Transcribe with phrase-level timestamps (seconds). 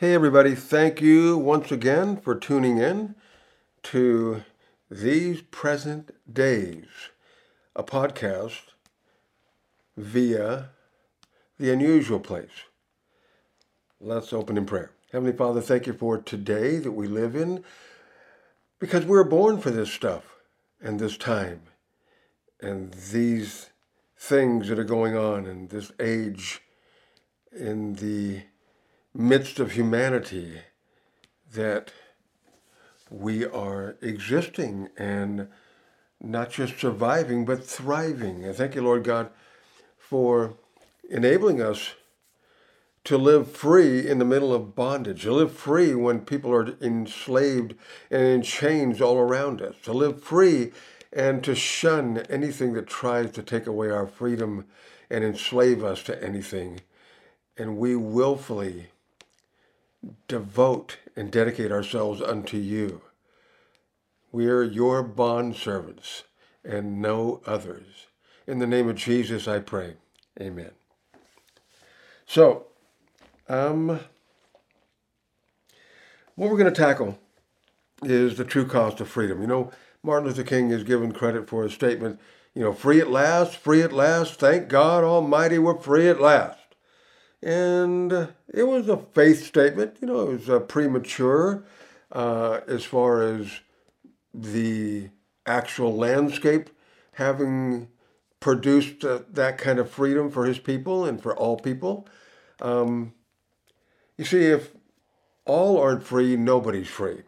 [0.00, 3.16] Hey, everybody, thank you once again for tuning in
[3.82, 4.44] to
[4.90, 6.86] These Present Days,
[7.76, 8.62] a podcast
[9.98, 10.70] via
[11.58, 12.64] The Unusual Place.
[14.00, 14.90] Let's open in prayer.
[15.12, 17.62] Heavenly Father, thank you for today that we live in
[18.78, 20.36] because we're born for this stuff
[20.80, 21.60] and this time
[22.58, 23.68] and these
[24.16, 26.62] things that are going on in this age
[27.52, 28.44] in the
[29.14, 30.60] midst of humanity
[31.52, 31.92] that
[33.10, 35.48] we are existing and
[36.20, 38.44] not just surviving but thriving.
[38.44, 39.30] And thank you, Lord God,
[39.98, 40.54] for
[41.08, 41.94] enabling us
[43.04, 47.74] to live free in the middle of bondage, to live free when people are enslaved
[48.10, 50.72] and in chains all around us, to live free
[51.12, 54.66] and to shun anything that tries to take away our freedom
[55.10, 56.80] and enslave us to anything.
[57.56, 58.88] And we willfully
[60.28, 63.02] devote and dedicate ourselves unto you.
[64.32, 66.24] We are your bond servants
[66.64, 68.06] and no others.
[68.46, 69.94] In the name of Jesus, I pray.
[70.40, 70.70] Amen.
[72.26, 72.66] So,
[73.48, 74.00] um,
[76.36, 77.18] what we're going to tackle
[78.02, 79.40] is the true cost of freedom.
[79.40, 82.20] You know, Martin Luther King is given credit for his statement,
[82.54, 86.59] you know, free at last, free at last, thank God Almighty we're free at last.
[87.42, 91.64] And it was a faith statement, you know, it was uh, premature
[92.12, 93.60] uh, as far as
[94.34, 95.08] the
[95.46, 96.70] actual landscape
[97.12, 97.88] having
[98.40, 102.06] produced uh, that kind of freedom for his people and for all people.
[102.60, 103.14] Um,
[104.16, 104.74] you see, if
[105.46, 107.22] all aren't free, nobody's free.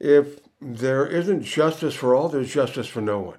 [0.00, 3.38] If there isn't justice for all, there's justice for no one.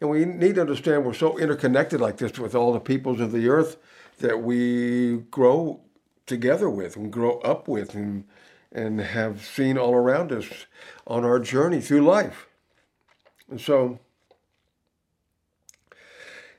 [0.00, 3.32] And we need to understand we're so interconnected like this with all the peoples of
[3.32, 3.76] the earth
[4.18, 5.80] that we grow
[6.26, 8.24] together with and grow up with and,
[8.70, 10.66] and have seen all around us
[11.06, 12.48] on our journey through life.
[13.50, 13.98] And so,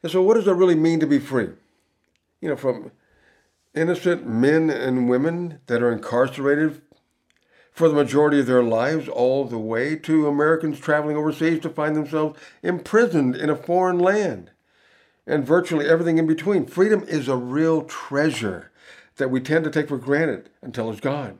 [0.01, 1.49] and so what does it really mean to be free?
[2.41, 2.91] You know, from
[3.75, 6.81] innocent men and women that are incarcerated
[7.71, 11.95] for the majority of their lives, all the way to Americans traveling overseas to find
[11.95, 14.51] themselves imprisoned in a foreign land,
[15.29, 16.65] and virtually everything in between.
[16.65, 18.71] Freedom is a real treasure
[19.17, 21.37] that we tend to take for granted until it's gone.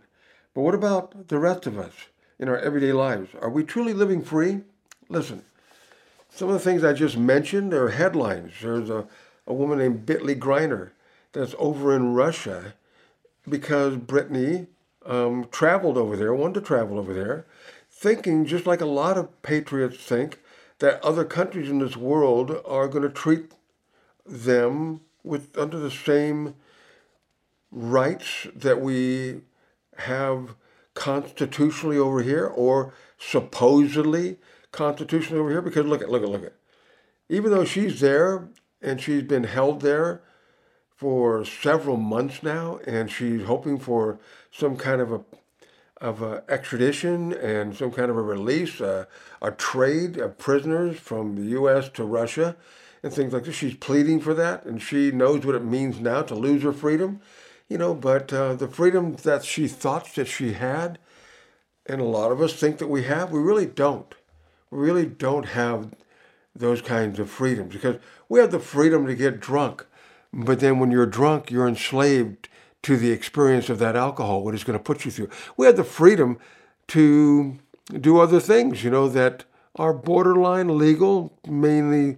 [0.53, 1.94] But what about the rest of us
[2.38, 3.31] in our everyday lives?
[3.41, 4.61] Are we truly living free?
[5.09, 5.44] Listen,
[6.29, 8.53] some of the things I just mentioned are headlines.
[8.61, 9.07] There's a,
[9.47, 10.91] a woman named Brittney Griner
[11.33, 12.75] that's over in Russia
[13.47, 14.67] because Brittney
[15.03, 17.45] um, traveled over there, wanted to travel over there,
[17.89, 20.39] thinking just like a lot of patriots think
[20.78, 23.51] that other countries in this world are going to treat
[24.29, 26.56] them with under the same
[27.72, 29.41] rights that we
[29.97, 30.56] have
[30.94, 34.38] constitutionally over here or supposedly
[34.72, 36.56] constitutionally over here because look at look at look at
[37.29, 38.50] even though she's there
[38.81, 40.22] and she's been held there
[41.00, 44.19] for several months now, and she's hoping for
[44.51, 45.22] some kind of a
[46.01, 49.03] of a extradition and some kind of a release, uh,
[49.41, 51.90] a trade of prisoners from the U.S.
[51.90, 52.56] to Russia,
[53.03, 53.55] and things like this.
[53.55, 57.21] She's pleading for that, and she knows what it means now to lose her freedom,
[57.67, 57.93] you know.
[57.93, 60.99] But uh, the freedom that she thought that she had,
[61.85, 64.13] and a lot of us think that we have, we really don't.
[64.71, 65.93] We really don't have
[66.55, 69.85] those kinds of freedoms because we have the freedom to get drunk
[70.31, 72.49] but then when you're drunk, you're enslaved
[72.83, 75.29] to the experience of that alcohol, what it's going to put you through.
[75.57, 76.37] We have the freedom
[76.89, 77.57] to
[77.99, 79.43] do other things, you know, that
[79.75, 82.17] are borderline legal, mainly,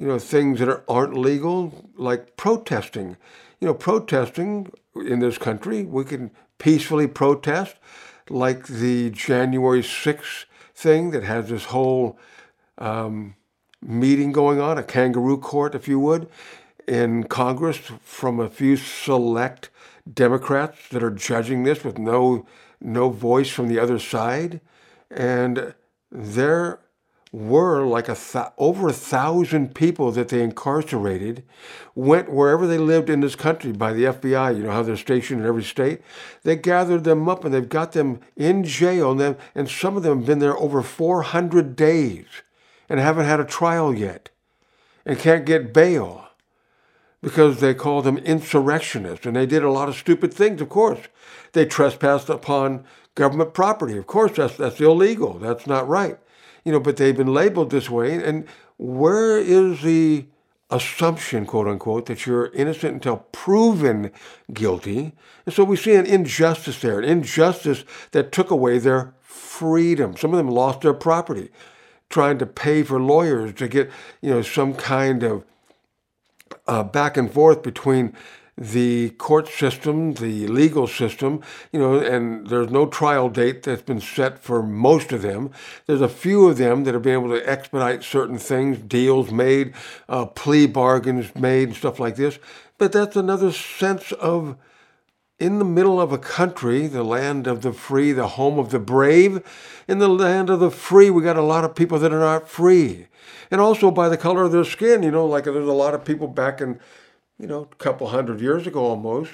[0.00, 3.18] you know, things that are, aren't legal, like protesting.
[3.60, 7.76] You know, protesting in this country, we can peacefully protest,
[8.30, 12.18] like the January 6th thing that has this whole
[12.78, 13.34] um,
[13.82, 16.30] meeting going on, a kangaroo court, if you would
[16.88, 19.68] in Congress from a few select
[20.10, 22.46] Democrats that are judging this with no
[22.80, 24.62] no voice from the other side,
[25.10, 25.74] and
[26.10, 26.80] there
[27.32, 31.44] were like a th- over a thousand people that they incarcerated
[31.94, 34.56] went wherever they lived in this country by the FBI.
[34.56, 36.00] You know how they're stationed in every state.
[36.42, 40.18] They gathered them up and they've got them in jail, and, and some of them
[40.18, 42.26] have been there over 400 days
[42.88, 44.30] and haven't had a trial yet
[45.06, 46.28] and can't get bail
[47.22, 51.00] because they called them insurrectionists and they did a lot of stupid things, of course.
[51.52, 52.84] They trespassed upon
[53.14, 53.96] government property.
[53.96, 55.34] Of course, that's, that's illegal.
[55.34, 56.18] That's not right.
[56.64, 58.22] You know, but they've been labeled this way.
[58.22, 58.46] And
[58.76, 60.26] where is the
[60.70, 64.10] assumption, quote unquote, that you're innocent until proven
[64.52, 65.12] guilty.
[65.44, 70.16] And so we see an injustice there, an injustice that took away their freedom.
[70.16, 71.50] Some of them lost their property
[72.08, 73.90] trying to pay for lawyers to get,
[74.20, 75.44] you know, some kind of
[76.66, 78.12] uh, back and forth between
[78.60, 81.42] the court system, the legal system,
[81.72, 85.50] you know, and there's no trial date that's been set for most of them.
[85.86, 89.72] There's a few of them that have been able to expedite certain things, deals made,
[90.10, 92.38] uh, plea bargains made, and stuff like this.
[92.76, 94.56] But that's another sense of
[95.38, 98.78] in the middle of a country, the land of the free, the home of the
[98.78, 99.42] brave,
[99.88, 102.46] in the land of the free, we got a lot of people that are not
[102.46, 103.06] free.
[103.50, 106.04] And also by the color of their skin, you know, like there's a lot of
[106.04, 106.78] people back in
[107.40, 109.32] you know, a couple hundred years ago almost,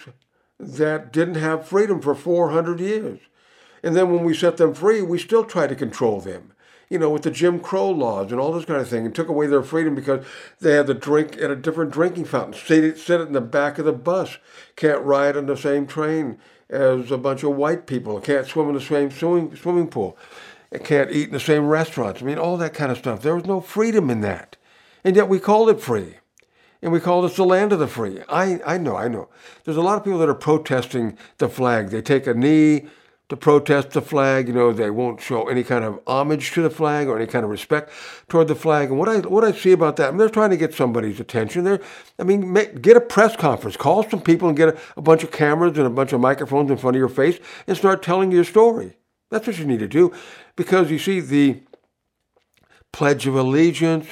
[0.60, 3.18] that didn't have freedom for 400 years.
[3.82, 6.52] And then when we set them free, we still try to control them,
[6.88, 9.28] you know, with the Jim Crow laws and all this kind of thing, and took
[9.28, 10.24] away their freedom because
[10.60, 13.84] they had to drink at a different drinking fountain, sit, sit in the back of
[13.84, 14.38] the bus,
[14.76, 16.38] can't ride on the same train
[16.70, 20.16] as a bunch of white people, can't swim in the same swimming, swimming pool,
[20.84, 22.22] can't eat in the same restaurants.
[22.22, 23.22] I mean, all that kind of stuff.
[23.22, 24.56] There was no freedom in that.
[25.04, 26.16] And yet we called it free
[26.82, 28.20] and we call this the land of the free.
[28.28, 29.28] I, I know, I know.
[29.64, 31.88] There's a lot of people that are protesting the flag.
[31.88, 32.87] They take a knee
[33.28, 34.46] to protest the flag.
[34.46, 37.44] You know, they won't show any kind of homage to the flag or any kind
[37.44, 37.90] of respect
[38.28, 38.90] toward the flag.
[38.90, 41.19] And what I what I see about that, I mean, they're trying to get somebody's
[41.19, 41.64] attention.
[41.64, 41.81] They're,
[42.20, 45.25] I mean, make, get a press conference, call some people, and get a, a bunch
[45.25, 48.31] of cameras and a bunch of microphones in front of your face, and start telling
[48.31, 48.96] your story.
[49.28, 50.12] That's what you need to do,
[50.55, 51.62] because you see the
[52.93, 54.06] Pledge of Allegiance,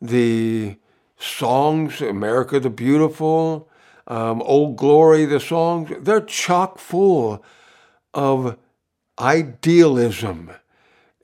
[0.00, 0.76] the
[1.22, 3.68] songs, America the Beautiful,
[4.06, 7.44] um, Old Glory, the songs, they're chock full
[8.12, 8.58] of
[9.18, 10.50] idealism.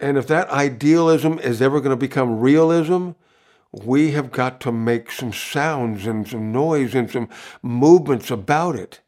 [0.00, 3.10] And if that idealism is ever going to become realism,
[3.72, 7.28] we have got to make some sounds and some noise and some
[7.62, 9.00] movements about it.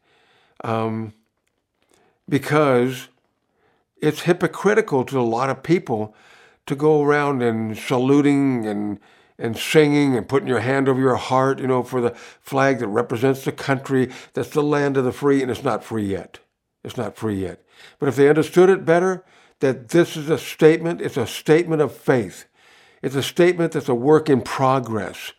[0.63, 1.13] Um,
[2.27, 3.07] because
[4.01, 6.13] it's hypocritical to a lot of people
[6.67, 8.99] to go around and saluting and
[9.41, 12.87] and singing and putting your hand over your heart, you know, for the flag that
[12.87, 16.39] represents the country, that's the land of the free, and it's not free yet.
[16.83, 17.63] It's not free yet.
[17.99, 19.25] But if they understood it better,
[19.59, 22.45] that this is a statement, it's a statement of faith.
[23.01, 25.33] It's a statement that's a work in progress.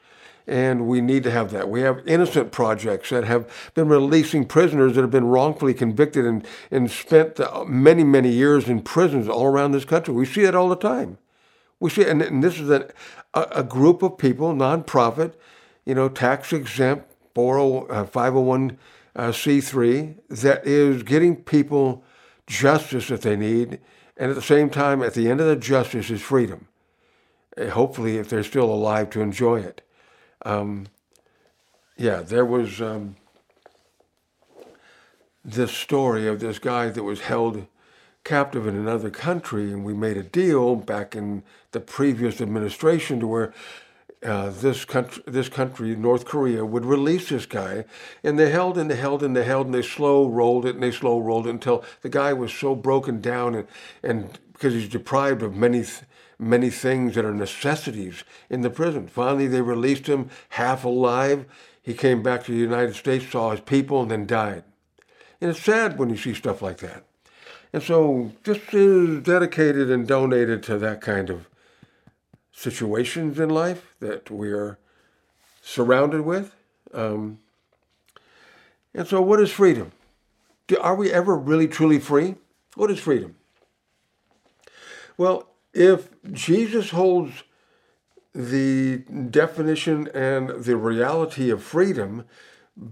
[0.47, 1.69] And we need to have that.
[1.69, 6.45] We have innocent projects that have been releasing prisoners that have been wrongfully convicted and,
[6.73, 7.39] and spent
[7.69, 10.13] many, many years in prisons all around this country.
[10.13, 11.19] We see that all the time.
[11.83, 12.89] We see, and, and this is a,
[13.35, 15.33] a, group of people, nonprofit,
[15.85, 18.79] you know, tax exempt, 501c3,
[19.17, 22.05] uh, that is getting people
[22.47, 23.81] justice that they need,
[24.17, 26.69] and at the same time, at the end of the justice is freedom.
[27.59, 29.83] Uh, hopefully, if they're still alive to enjoy it.
[30.47, 30.87] Um,
[31.97, 33.17] yeah, there was um,
[35.45, 37.67] this story of this guy that was held
[38.25, 41.43] captive in another country, and we made a deal back in
[41.73, 43.53] the previous administration to where
[44.23, 47.85] uh, this country, this country, North Korea, would release this guy,
[48.23, 50.83] and they held and they held and they held and they slow rolled it and
[50.83, 53.67] they slow rolled it until the guy was so broken down and
[54.03, 55.85] and because he's deprived of many
[56.39, 59.09] many things that are necessities in the prison.
[59.09, 61.47] Finally, they released him half alive.
[61.81, 64.65] He came back to the United States, saw his people, and then died.
[65.41, 67.05] And it's sad when you see stuff like that.
[67.73, 71.49] And so this is dedicated and donated to that kind of
[72.53, 74.79] situations in life that we are
[75.63, 76.55] surrounded with.
[76.93, 77.39] Um,
[78.95, 79.93] and so, what is freedom?
[80.67, 82.35] Do, are we ever really truly free?
[82.75, 83.37] What is freedom?
[85.17, 87.43] Well, if Jesus holds
[88.35, 92.25] the definition and the reality of freedom,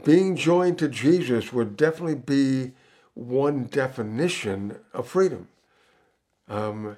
[0.04, 2.72] being joined to Jesus would definitely be
[3.14, 5.48] one definition of freedom.
[6.48, 6.96] Um,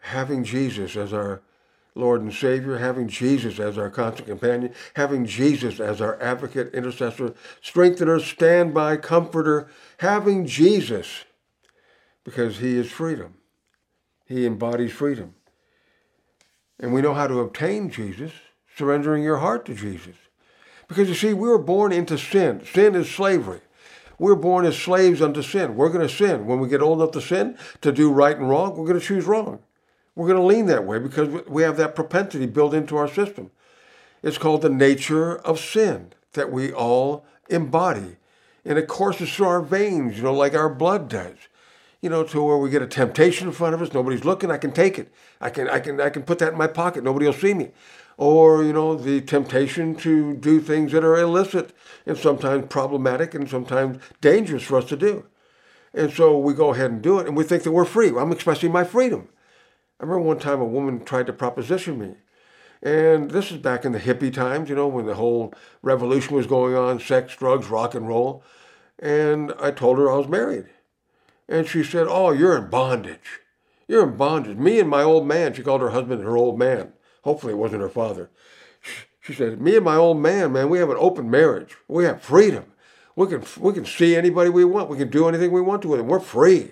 [0.00, 1.42] having Jesus as our
[1.94, 7.34] Lord and Savior, having Jesus as our constant companion, having Jesus as our advocate, intercessor,
[7.60, 9.68] strengthener, standby, comforter,
[9.98, 11.24] having Jesus
[12.24, 13.34] because he is freedom.
[14.26, 15.34] He embodies freedom.
[16.78, 18.32] And we know how to obtain Jesus,
[18.76, 20.16] surrendering your heart to Jesus.
[20.88, 22.64] Because you see, we were born into sin.
[22.64, 23.60] Sin is slavery.
[24.20, 25.76] We're born as slaves unto sin.
[25.76, 26.46] We're going to sin.
[26.46, 29.06] When we get old enough to sin, to do right and wrong, we're going to
[29.06, 29.60] choose wrong.
[30.14, 33.50] We're going to lean that way because we have that propensity built into our system.
[34.22, 38.16] It's called the nature of sin that we all embody.
[38.66, 41.38] And it courses through our veins, you know, like our blood does.
[42.00, 44.56] you know, to where we get a temptation in front of us, nobody's looking, I
[44.56, 45.12] can take it.
[45.40, 47.70] I can, I can, I can put that in my pocket, nobody will see me.
[48.20, 51.72] Or, you know, the temptation to do things that are illicit
[52.04, 55.24] and sometimes problematic and sometimes dangerous for us to do.
[55.94, 58.10] And so we go ahead and do it and we think that we're free.
[58.10, 59.30] I'm expressing my freedom.
[59.98, 62.16] I remember one time a woman tried to proposition me.
[62.82, 66.46] And this is back in the hippie times, you know, when the whole revolution was
[66.46, 68.44] going on sex, drugs, rock and roll.
[68.98, 70.66] And I told her I was married.
[71.48, 73.40] And she said, Oh, you're in bondage.
[73.88, 74.58] You're in bondage.
[74.58, 76.92] Me and my old man, she called her husband her old man.
[77.22, 78.30] Hopefully it wasn't her father.
[79.20, 81.76] She said, Me and my old man, man, we have an open marriage.
[81.88, 82.72] We have freedom.
[83.16, 84.88] We can, we can see anybody we want.
[84.88, 86.08] We can do anything we want to with them.
[86.08, 86.70] We're free.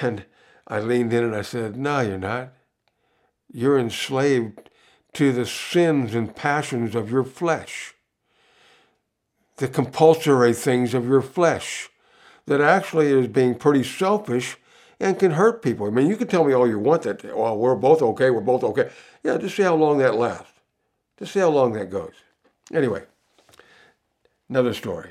[0.00, 0.24] And
[0.66, 2.52] I leaned in and I said, No, you're not.
[3.52, 4.70] You're enslaved
[5.14, 7.94] to the sins and passions of your flesh,
[9.56, 11.90] the compulsory things of your flesh
[12.46, 14.56] that actually is being pretty selfish
[15.02, 15.88] and can hurt people.
[15.88, 18.40] I mean, you can tell me all you want that, well, we're both okay, we're
[18.40, 18.88] both okay.
[19.24, 20.52] Yeah, just see how long that lasts.
[21.18, 22.14] Just see how long that goes.
[22.72, 23.02] Anyway,
[24.48, 25.10] another story.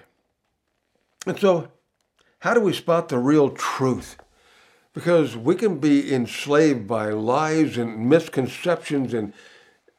[1.28, 1.68] And so,
[2.40, 4.16] how do we spot the real truth?
[4.94, 9.34] Because we can be enslaved by lies and misconceptions and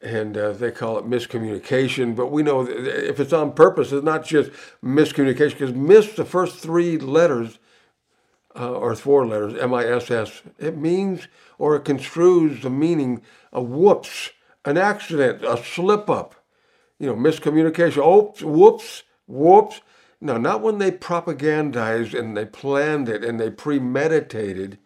[0.00, 2.16] and uh, they call it miscommunication.
[2.16, 4.50] But we know if it's on purpose, it's not just
[4.82, 7.60] miscommunication, because miss, the first three letters,
[8.54, 11.28] uh, or four letters, M I S S, it means
[11.58, 14.30] or it construes the meaning of whoops,
[14.64, 16.34] an accident, a slip up,
[16.98, 18.04] you know, miscommunication.
[18.06, 19.80] Oops, whoops, whoops.
[20.20, 24.78] No, not when they propagandized and they planned it and they premeditated.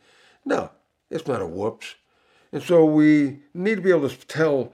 [0.45, 0.71] No,
[1.11, 1.97] it's not a whoops.
[2.53, 4.73] And so we need to be able to tell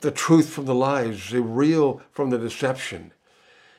[0.00, 3.12] the truth from the lies, the real from the deception.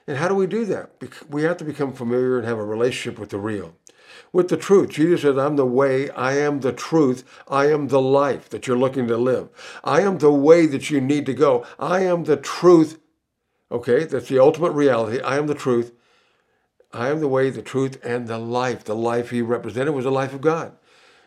[0.08, 0.92] And how do we do that?
[1.30, 3.76] We have to become familiar and have a relationship with the real,
[4.36, 4.90] with the truth.
[4.90, 8.78] Jesus says, I'm the way, I am the truth, I am the life that you're
[8.78, 9.48] looking to live.
[9.82, 11.66] I am the way that you need to go.
[11.80, 13.00] I am the truth.
[13.72, 15.22] Okay, that's the ultimate reality.
[15.22, 15.94] I am the truth.
[16.92, 18.84] I am the way, the truth, and the life.
[18.84, 20.74] The life he represented was the life of God.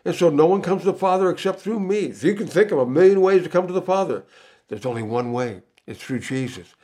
[0.04, 2.12] And so no one comes to the Father except through me.
[2.12, 4.24] So you can think of a million ways to come to the Father.
[4.68, 5.62] There's only one way.
[5.86, 6.74] It's through Jesus.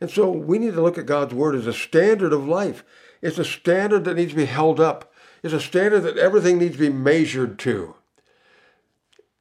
[0.00, 2.84] And so we need to look at God's word as a standard of life.
[3.20, 5.11] It's a standard that needs to be held up.
[5.42, 7.96] It's a standard that everything needs to be measured to.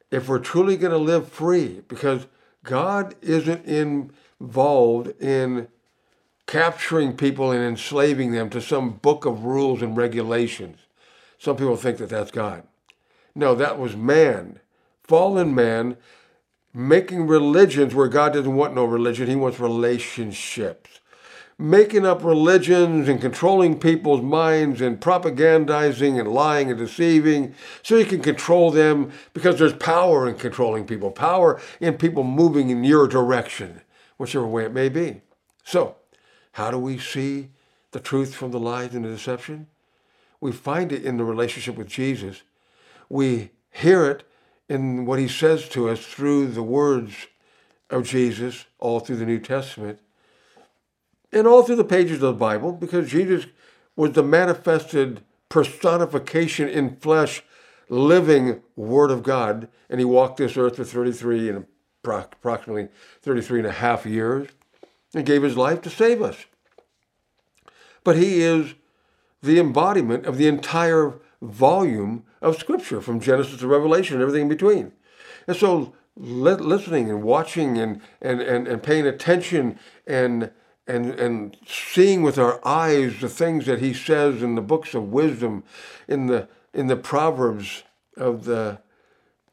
[0.10, 2.27] If we're truly going to live free, because
[2.63, 5.67] God isn't involved in
[6.48, 10.79] capturing people and enslaving them to some book of rules and regulations.
[11.38, 12.63] Some people think that that's God.
[13.34, 14.60] No, that was man,
[15.03, 15.98] fallen man
[16.74, 21.00] making religions where God doesn't want no religion, He wants relationships.
[21.62, 27.53] Making up religions and controlling people's minds and propagandizing and lying and deceiving
[27.84, 32.72] so you can control them because there's power in controlling people, power in people moving
[32.72, 33.82] in your direction,
[34.18, 35.22] whichever way it may be.
[35.63, 35.98] So,
[36.53, 37.50] how do we see
[37.91, 39.68] the truth from the lies and the deception?
[40.39, 42.41] We find it in the relationship with Jesus.
[43.08, 44.24] We hear it
[44.68, 47.27] in what he says to us through the words
[47.91, 50.00] of Jesus, all through the New Testament,
[51.32, 53.46] and all through the pages of the Bible, because Jesus
[53.96, 57.44] was the manifested personification in flesh,
[57.90, 61.66] living Word of God, and he walked this earth for 33 and
[62.04, 62.88] approximately
[63.22, 64.50] 33 and a half years
[65.14, 66.46] and gave his life to save us.
[68.04, 68.74] But he is
[69.44, 74.50] the embodiment of the entire volume of Scripture from Genesis to Revelation and everything in
[74.50, 74.92] between.
[75.48, 80.52] And so listening and watching and, and, and, and paying attention and,
[80.92, 85.12] and, and seeing with our eyes the things that he says in the books of
[85.12, 85.64] wisdom,
[86.08, 87.84] in the, in the Proverbs
[88.18, 88.80] of the,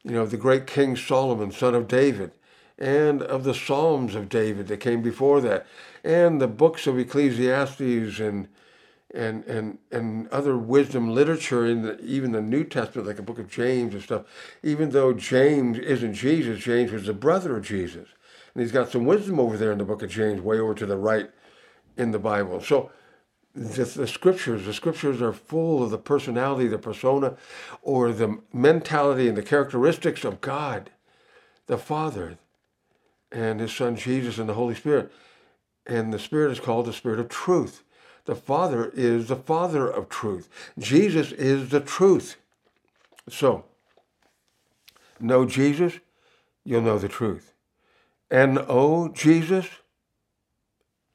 [0.03, 2.31] you know, the great King Solomon, son of David,
[2.77, 5.65] and of the Psalms of David that came before that,
[6.03, 8.47] and the books of Ecclesiastes and
[9.13, 13.39] and and and other wisdom literature in the, even the New Testament, like the book
[13.39, 14.25] of James and stuff.
[14.61, 18.07] Even though James isn't Jesus, James was the brother of Jesus,
[18.59, 20.85] and he's got some wisdom over there in the book of James, way over to
[20.85, 21.29] the right
[21.95, 22.59] in the Bible.
[22.59, 22.91] So.
[23.55, 27.35] The, the scriptures, the scriptures are full of the personality, the persona,
[27.81, 30.91] or the mentality and the characteristics of God,
[31.65, 32.37] the Father,
[33.31, 35.11] and His Son Jesus, and the Holy Spirit.
[35.87, 37.83] And the Spirit is called the Spirit of truth.
[38.25, 40.47] The Father is the Father of truth.
[40.77, 42.35] Jesus is the truth.
[43.29, 43.65] So,
[45.19, 45.99] know Jesus,
[46.63, 47.53] you'll know the truth.
[48.31, 49.67] N-O, Jesus,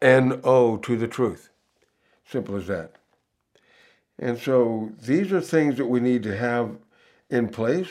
[0.02, 1.50] N-O to the truth.
[2.26, 2.92] Simple as that.
[4.18, 6.76] And so these are things that we need to have
[7.30, 7.88] in place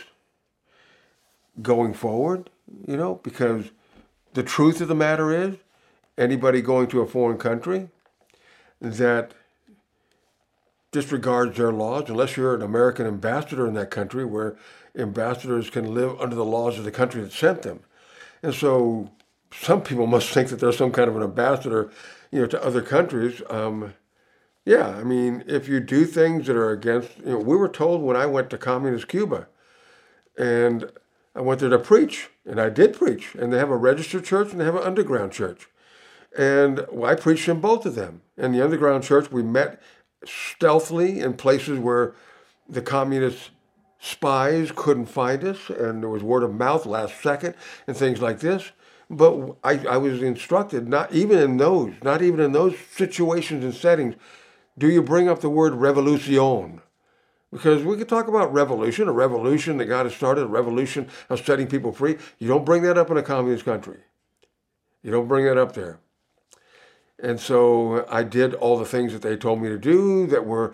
[1.61, 2.49] going forward,
[2.87, 3.71] you know, because
[4.33, 5.55] the truth of the matter is
[6.17, 7.89] anybody going to a foreign country
[8.81, 9.33] that
[10.91, 14.55] disregards their laws, unless you're an American ambassador in that country where
[14.95, 17.81] ambassadors can live under the laws of the country that sent them.
[18.43, 19.09] And so
[19.51, 21.89] some people must think that there's some kind of an ambassador,
[22.29, 23.41] you know, to other countries.
[23.49, 23.93] Um,
[24.65, 28.01] yeah, I mean, if you do things that are against, you know, we were told
[28.01, 29.47] when I went to communist Cuba,
[30.37, 30.91] and
[31.35, 34.51] I went there to preach, and I did preach, and they have a registered church
[34.51, 35.67] and they have an underground church,
[36.37, 38.21] and I preached in both of them.
[38.37, 39.81] In the underground church, we met
[40.25, 42.13] stealthily in places where
[42.67, 43.51] the communist
[44.03, 47.55] spies couldn't find us, and there was word of mouth last second
[47.87, 48.73] and things like this.
[49.09, 53.73] But I, I was instructed, not even in those, not even in those situations and
[53.73, 54.15] settings,
[54.77, 56.81] do you bring up the word revolution?
[57.49, 61.45] Because we could talk about revolution, a revolution that God has started, a revolution of
[61.45, 62.17] setting people free.
[62.39, 63.99] You don't bring that up in a communist country.
[65.01, 65.99] You don't bring that up there.
[67.19, 70.73] And so I did all the things that they told me to do that were,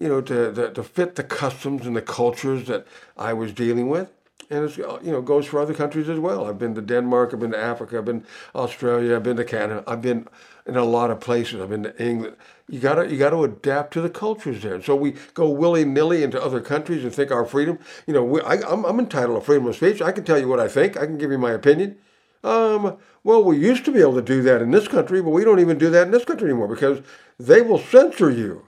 [0.00, 3.88] you know, to, to, to fit the customs and the cultures that I was dealing
[3.88, 4.10] with
[4.50, 6.46] and it's you know goes for other countries as well.
[6.46, 9.84] I've been to Denmark, I've been to Africa, I've been Australia, I've been to Canada,
[9.86, 10.26] I've been
[10.66, 11.60] in a lot of places.
[11.60, 12.36] I've been to England.
[12.68, 14.82] You gotta you gotta adapt to the cultures there.
[14.82, 17.78] So we go willy nilly into other countries and think our freedom.
[18.06, 20.02] You know, we, I, I'm I'm entitled to freedom of speech.
[20.02, 20.96] I can tell you what I think.
[20.96, 21.96] I can give you my opinion.
[22.42, 25.44] Um, well, we used to be able to do that in this country, but we
[25.44, 27.02] don't even do that in this country anymore because
[27.38, 28.64] they will censor you.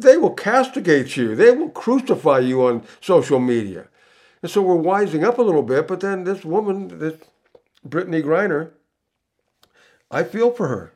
[0.00, 1.34] They will castigate you.
[1.34, 3.88] They will crucify you on social media.
[4.42, 7.18] And so we're wising up a little bit, but then this woman, this
[7.86, 8.70] Brittney Griner,
[10.10, 10.92] I feel for her.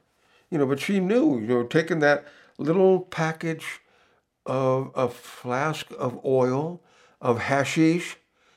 [0.50, 2.24] You know, but she knew, you know, taking that
[2.58, 3.80] little package
[4.46, 6.80] of a flask of oil,
[7.20, 8.16] of hashish,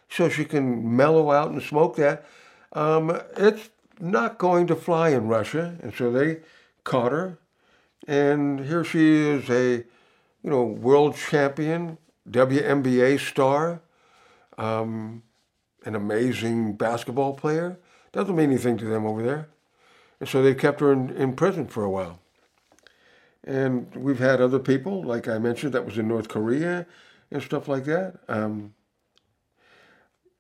[0.10, 2.26] so she can mellow out and smoke that.
[2.74, 5.78] Um, it's not going to fly in Russia.
[5.82, 6.40] And so they
[6.84, 7.40] caught her.
[8.08, 9.84] And here she is a,
[10.46, 11.98] you know, world champion,
[12.30, 13.82] WNBA star,
[14.60, 15.24] um,
[15.86, 17.80] an amazing basketball player.
[18.12, 19.50] Doesn't mean anything to them over there.
[20.20, 22.20] And so they kept her in, in prison for a while.
[23.44, 26.86] And we've had other people, like I mentioned, that was in North Korea
[27.32, 28.20] and stuff like that.
[28.28, 28.76] Um,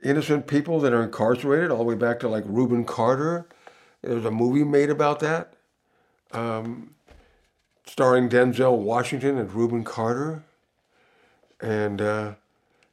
[0.04, 3.48] innocent people that are incarcerated, all the way back to like Rubin Carter.
[4.04, 5.56] There's a movie made about that,
[6.32, 6.95] um,
[7.86, 10.44] starring Denzel Washington and Rubin Carter.
[11.62, 12.34] And uh,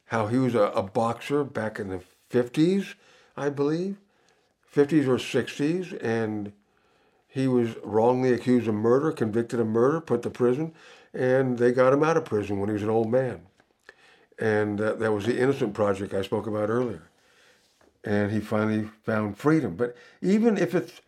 [0.05, 2.01] how he was a, a boxer back in the
[2.31, 2.95] 50s,
[3.35, 3.97] I believe,
[4.73, 6.51] 50s or 60s, and
[7.27, 10.73] he was wrongly accused of murder, convicted of murder, put to prison,
[11.13, 13.41] and they got him out of prison when he was an old man.
[14.39, 17.03] And that, that was the Innocent Project I spoke about earlier.
[18.03, 19.75] And he finally found freedom.
[19.75, 21.01] But even if it's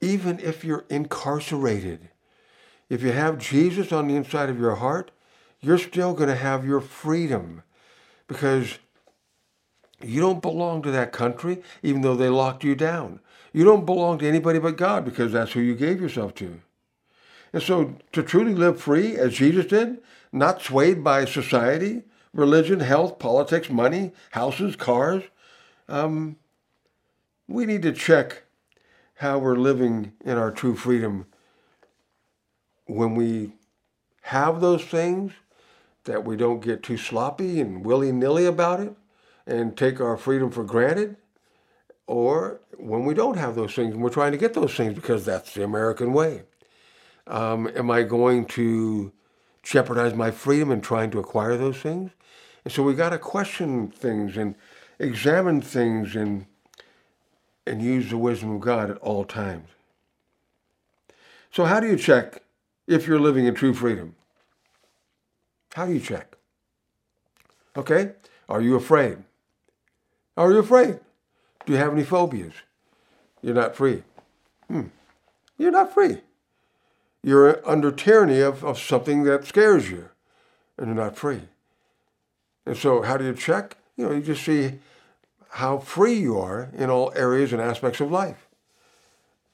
[0.00, 2.08] even if you're incarcerated,
[2.88, 5.10] if you have Jesus on the inside of your heart,
[5.60, 7.62] you're still going to have your freedom
[8.26, 8.78] because
[10.00, 13.20] you don't belong to that country, even though they locked you down.
[13.52, 16.60] You don't belong to anybody but God because that's who you gave yourself to.
[17.52, 19.98] And so to truly live free, as Jesus did,
[20.32, 25.24] not swayed by society, religion, health, politics, money, houses, cars,
[25.88, 26.36] um,
[27.48, 28.42] we need to check
[29.14, 31.26] how we're living in our true freedom
[32.88, 33.52] when we
[34.22, 35.32] have those things
[36.04, 38.94] that we don't get too sloppy and willy nilly about it
[39.46, 41.16] and take our freedom for granted,
[42.06, 45.24] or when we don't have those things and we're trying to get those things because
[45.24, 46.42] that's the American way.
[47.26, 49.12] Um, am I going to
[49.62, 52.10] jeopardize my freedom in trying to acquire those things?
[52.64, 54.54] And so we got to question things and
[54.98, 56.46] examine things and
[57.66, 59.68] and use the wisdom of God at all times.
[61.50, 62.42] So how do you check
[62.88, 64.16] if you're living in true freedom?
[65.74, 66.36] How do you check?
[67.76, 68.12] Okay?
[68.48, 69.18] Are you afraid?
[70.36, 70.98] Are you afraid?
[71.66, 72.54] Do you have any phobias?
[73.42, 74.02] You're not free.
[74.68, 74.86] Hmm.
[75.58, 76.22] You're not free.
[77.22, 80.08] You're under tyranny of, of something that scares you,
[80.78, 81.42] and you're not free.
[82.64, 83.76] And so, how do you check?
[83.96, 84.78] You know, you just see
[85.50, 88.47] how free you are in all areas and aspects of life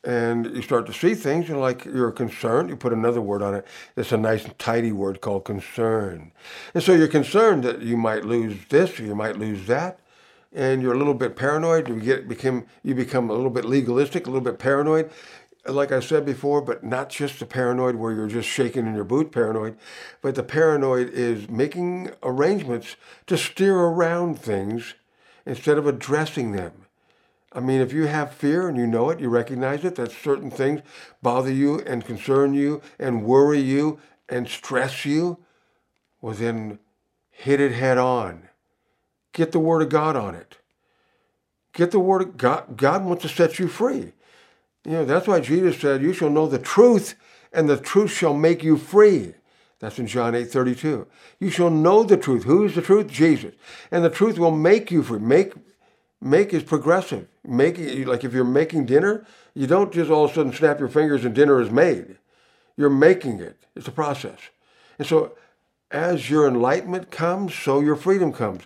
[0.05, 3.55] and you start to see things and like you're concerned you put another word on
[3.55, 3.67] it.
[3.97, 6.33] It's a nice tidy word called concern.
[6.75, 9.99] And so you're concerned that you might lose this or you might lose that
[10.53, 14.27] and you're a little bit paranoid you get become you become a little bit legalistic
[14.27, 15.11] a little bit paranoid.
[15.67, 19.05] Like I said before, but not just the paranoid where you're just shaking in your
[19.05, 19.79] boot paranoid,
[20.21, 22.97] but the paranoid is making arrangements
[23.29, 24.93] to steer around things
[25.47, 26.84] instead of addressing them.
[27.55, 30.51] I mean, if you have fear and you know it, you recognize it, that certain
[30.51, 30.81] things
[31.23, 35.39] bother you and concern you and worry you and stress you,
[36.21, 36.81] well, then
[37.31, 38.49] hit it head on.
[39.33, 40.59] Get the Word of God on it.
[41.73, 42.77] Get the Word of God.
[42.77, 44.13] God wants to set you free.
[44.85, 47.15] You know, that's why Jesus said, You shall know the truth,
[47.53, 49.35] and the truth shall make you free.
[49.81, 51.07] That's in John 8 32.
[51.41, 52.45] You shall know the truth.
[52.45, 53.09] Who is the truth?
[53.09, 53.55] Jesus.
[53.91, 55.19] And the truth will make you free.
[55.19, 55.53] Make
[56.25, 57.29] make is progressive.
[57.45, 60.89] Making like if you're making dinner, you don't just all of a sudden snap your
[60.89, 62.17] fingers and dinner is made.
[62.77, 63.57] You're making it.
[63.77, 64.39] It's a process.
[64.99, 65.37] And so
[65.91, 68.63] as your enlightenment comes, so your freedom comes.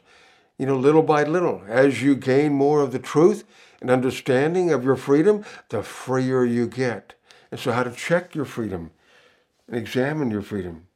[0.57, 3.45] You know, little by little, as you gain more of the truth,
[3.81, 7.15] and understanding of your freedom, the freer you get.
[7.51, 8.91] And so, how to check your freedom
[9.67, 10.87] and examine your freedom.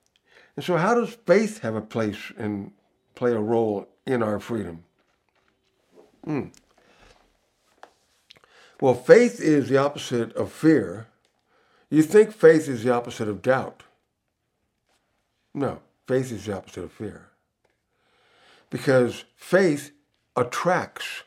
[0.56, 2.72] And so, how does faith have a place and
[3.14, 4.84] play a role in our freedom?
[6.24, 6.46] Hmm.
[8.80, 11.06] Well, faith is the opposite of fear.
[11.90, 13.82] You think faith is the opposite of doubt.
[15.54, 17.28] No, faith is the opposite of fear.
[18.70, 19.92] Because faith
[20.34, 21.22] attracts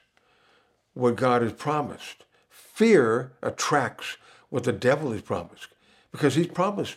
[0.93, 2.25] what God has promised.
[2.49, 4.17] Fear attracts
[4.49, 5.67] what the devil has promised
[6.11, 6.95] because he's promised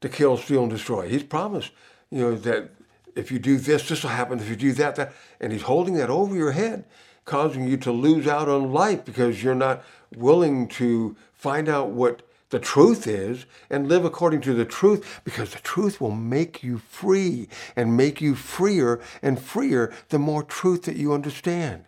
[0.00, 1.08] to kill, steal, and destroy.
[1.08, 1.70] He's promised,
[2.10, 2.70] you know, that
[3.14, 4.38] if you do this, this will happen.
[4.40, 5.12] If you do that, that.
[5.40, 6.84] And he's holding that over your head,
[7.26, 9.84] causing you to lose out on life because you're not
[10.16, 15.52] willing to find out what the truth is and live according to the truth because
[15.52, 20.84] the truth will make you free and make you freer and freer the more truth
[20.84, 21.84] that you understand.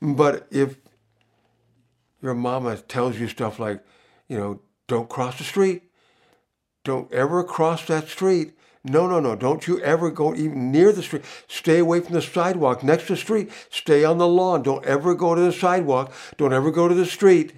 [0.00, 0.76] But if
[2.22, 3.84] your mama tells you stuff like,
[4.28, 5.82] you know, don't cross the street,
[6.82, 8.57] don't ever cross that street.
[8.84, 9.34] No, no, no.
[9.34, 11.24] Don't you ever go even near the street.
[11.46, 13.50] Stay away from the sidewalk next to the street.
[13.70, 14.62] Stay on the lawn.
[14.62, 16.12] Don't ever go to the sidewalk.
[16.36, 17.54] Don't ever go to the street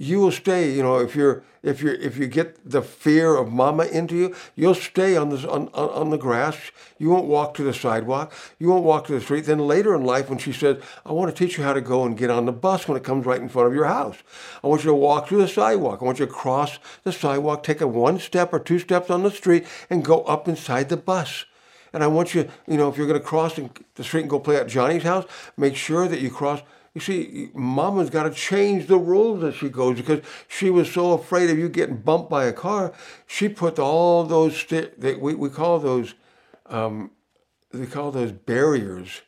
[0.00, 0.72] you will stay.
[0.72, 4.34] You know, if you're if you if you get the fear of mama into you,
[4.54, 6.56] you'll stay on the on, on the grass.
[6.98, 8.32] You won't walk to the sidewalk.
[8.58, 9.44] You won't walk to the street.
[9.44, 12.06] Then later in life, when she says, "I want to teach you how to go
[12.06, 14.16] and get on the bus when it comes right in front of your house,"
[14.64, 15.98] I want you to walk through the sidewalk.
[16.00, 19.22] I want you to cross the sidewalk, take a one step or two steps on
[19.22, 21.44] the street, and go up inside the bus.
[21.92, 23.58] And I want you, you know, if you're going to cross
[23.96, 25.26] the street and go play at Johnny's house,
[25.58, 26.62] make sure that you cross
[26.94, 31.12] you see, Mama's got to change the rules as she goes because she was so
[31.12, 32.92] afraid of you getting bumped by a car.
[33.26, 34.66] She put all those
[34.98, 36.14] we we call those
[36.66, 37.10] um,
[37.72, 39.22] they call those barriers,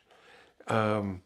[0.67, 1.21] um,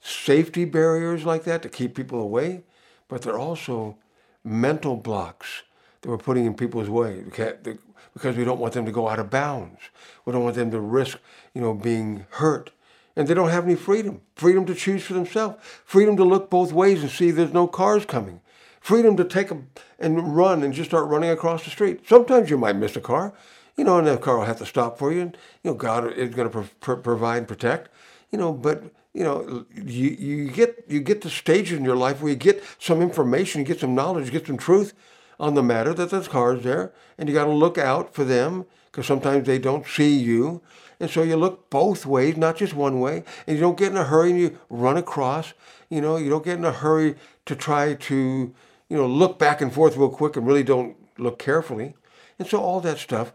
[0.00, 2.62] safety barriers like that to keep people away,
[3.08, 3.98] but they're also
[4.42, 5.62] mental blocks
[6.00, 9.30] that we're putting in people's way because we don't want them to go out of
[9.30, 9.80] bounds.
[10.24, 11.18] We don't want them to risk,
[11.54, 12.70] you know, being hurt
[13.16, 14.20] and they don't have any freedom.
[14.34, 15.56] Freedom to choose for themselves.
[15.84, 18.40] Freedom to look both ways and see there's no cars coming.
[18.80, 19.62] Freedom to take a,
[19.98, 22.00] and run and just start running across the street.
[22.06, 23.32] Sometimes you might miss a car,
[23.76, 25.22] you know, and the car will have to stop for you.
[25.22, 27.88] And, you know, God is going to pro- pro- provide and protect,
[28.30, 28.82] you know, but,
[29.14, 32.62] you know, you, you get you get to stages in your life where you get
[32.78, 34.92] some information, you get some knowledge, you get some truth
[35.40, 38.66] on the matter that there's cars there, and you got to look out for them
[38.90, 40.62] because sometimes they don't see you.
[41.00, 43.24] And so you look both ways, not just one way.
[43.46, 45.52] And you don't get in a hurry and you run across.
[45.90, 48.54] You know, you don't get in a hurry to try to,
[48.88, 51.94] you know, look back and forth real quick and really don't look carefully.
[52.38, 53.32] And so all that stuff,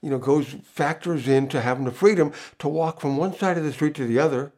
[0.00, 3.72] you know, goes factors into having the freedom to walk from one side of the
[3.72, 4.52] street to the other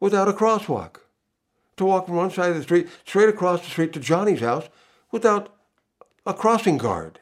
[0.00, 0.96] without a crosswalk.
[1.76, 4.68] To walk from one side of the street straight across the street to Johnny's house
[5.10, 5.54] without
[6.26, 7.18] a crossing guard.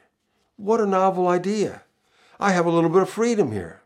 [0.57, 1.83] What a novel idea.
[2.39, 3.80] I have a little bit of freedom here.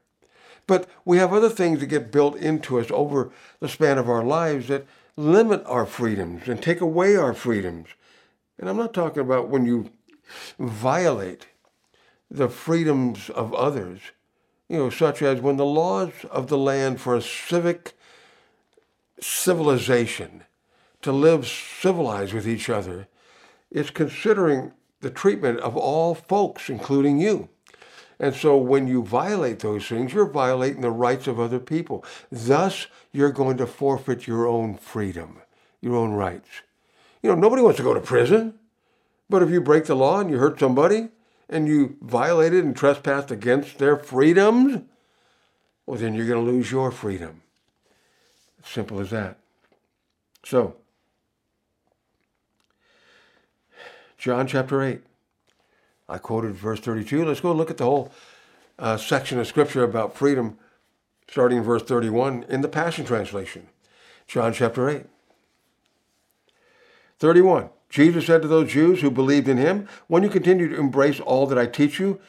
[0.67, 4.23] But we have other things that get built into us over the span of our
[4.23, 7.89] lives that limit our freedoms and take away our freedoms.
[8.57, 9.91] And I'm not talking about when you
[10.59, 11.47] violate
[12.29, 13.99] the freedoms of others,
[14.67, 17.93] you know, such as when the laws of the land for a civic
[19.19, 20.43] civilization,
[21.01, 23.07] to live civilized with each other,
[23.71, 27.49] is considering the treatment of all folks, including you.
[28.19, 32.05] And so when you violate those things, you're violating the rights of other people.
[32.31, 35.41] Thus, you're going to forfeit your own freedom,
[35.81, 36.49] your own rights.
[37.21, 38.53] You know, nobody wants to go to prison.
[39.29, 41.09] But if you break the law and you hurt somebody
[41.49, 44.83] and you violated and trespassed against their freedoms,
[45.85, 47.41] well, then you're going to lose your freedom.
[48.63, 49.37] Simple as that.
[50.43, 50.75] So,
[54.17, 55.01] John chapter 8.
[56.07, 57.25] I quoted verse 32.
[57.25, 58.11] Let's go look at the whole
[58.77, 60.57] uh, section of scripture about freedom,
[61.27, 63.67] starting in verse 31 in the Passion Translation.
[64.27, 65.05] John chapter 8.
[67.19, 67.69] 31.
[67.89, 71.47] Jesus said to those Jews who believed in him, When you continue to embrace all
[71.47, 72.19] that I teach you,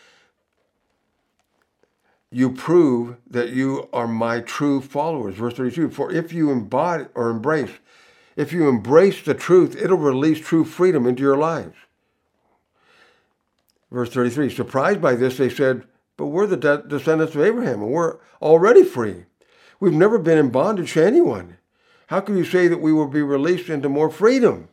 [2.31, 5.35] you prove that you are my true followers.
[5.35, 5.91] Verse 32.
[5.91, 7.71] For if you embody or embrace,
[8.37, 11.77] if you embrace the truth, it'll release true freedom into your lives.
[13.91, 14.51] Verse 33.
[14.51, 15.85] Surprised by this, they said,
[16.17, 19.25] But we're the de- descendants of Abraham, and we're already free.
[19.79, 21.59] We've never been in bondage to anyone.
[22.09, 24.69] How can you say that we will be released into more freedom?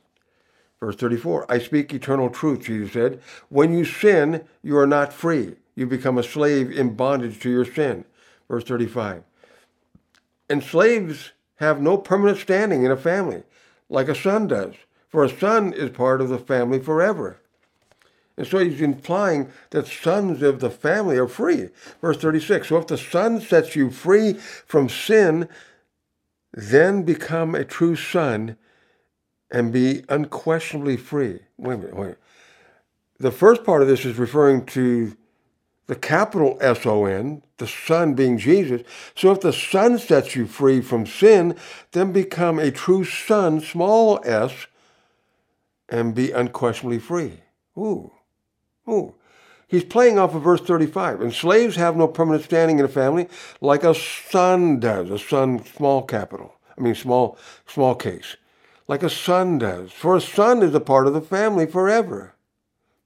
[0.79, 3.21] Verse 34 I speak eternal truth, Jesus said.
[3.49, 5.55] When you sin, you are not free.
[5.75, 8.05] You become a slave in bondage to your sin.
[8.49, 9.23] Verse 35
[10.49, 13.43] And slaves have no permanent standing in a family,
[13.89, 14.75] like a son does,
[15.07, 17.39] for a son is part of the family forever.
[18.37, 21.69] And so he's implying that sons of the family are free.
[22.01, 25.47] Verse 36 So if the son sets you free from sin,
[26.53, 28.57] then become a true son
[29.51, 31.39] and be unquestionably free.
[31.57, 32.15] Wait a minute, wait.
[33.19, 35.15] The first part of this is referring to
[35.87, 38.81] the capital S O N, the Son being Jesus.
[39.15, 41.55] So if the Son sets you free from sin,
[41.91, 44.67] then become a true son, small s,
[45.89, 47.41] and be unquestionably free.
[47.77, 48.11] Ooh,
[48.87, 49.15] ooh.
[49.67, 51.21] He's playing off of verse 35.
[51.21, 53.27] And slaves have no permanent standing in a family
[53.59, 56.55] like a son does, a son, small capital.
[56.77, 58.35] I mean, small, small case
[58.87, 59.91] like a son does.
[59.91, 62.35] For a son is a part of the family forever.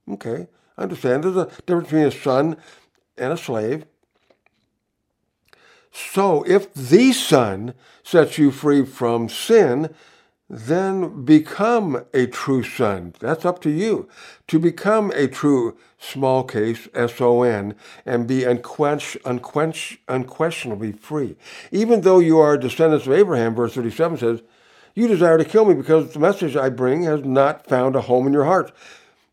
[0.08, 1.24] Okay, I understand.
[1.24, 2.56] There's a difference between a son
[3.16, 3.84] and a slave.
[5.90, 9.94] So if the son sets you free from sin,
[10.50, 13.14] then become a true son.
[13.20, 14.08] That's up to you.
[14.48, 17.74] To become a true small case S-O-N
[18.06, 21.36] and be unquench, unquench, unquestionably free.
[21.70, 24.42] Even though you are descendants of Abraham, verse 37 says,
[24.94, 28.26] you desire to kill me because the message I bring has not found a home
[28.26, 28.72] in your heart.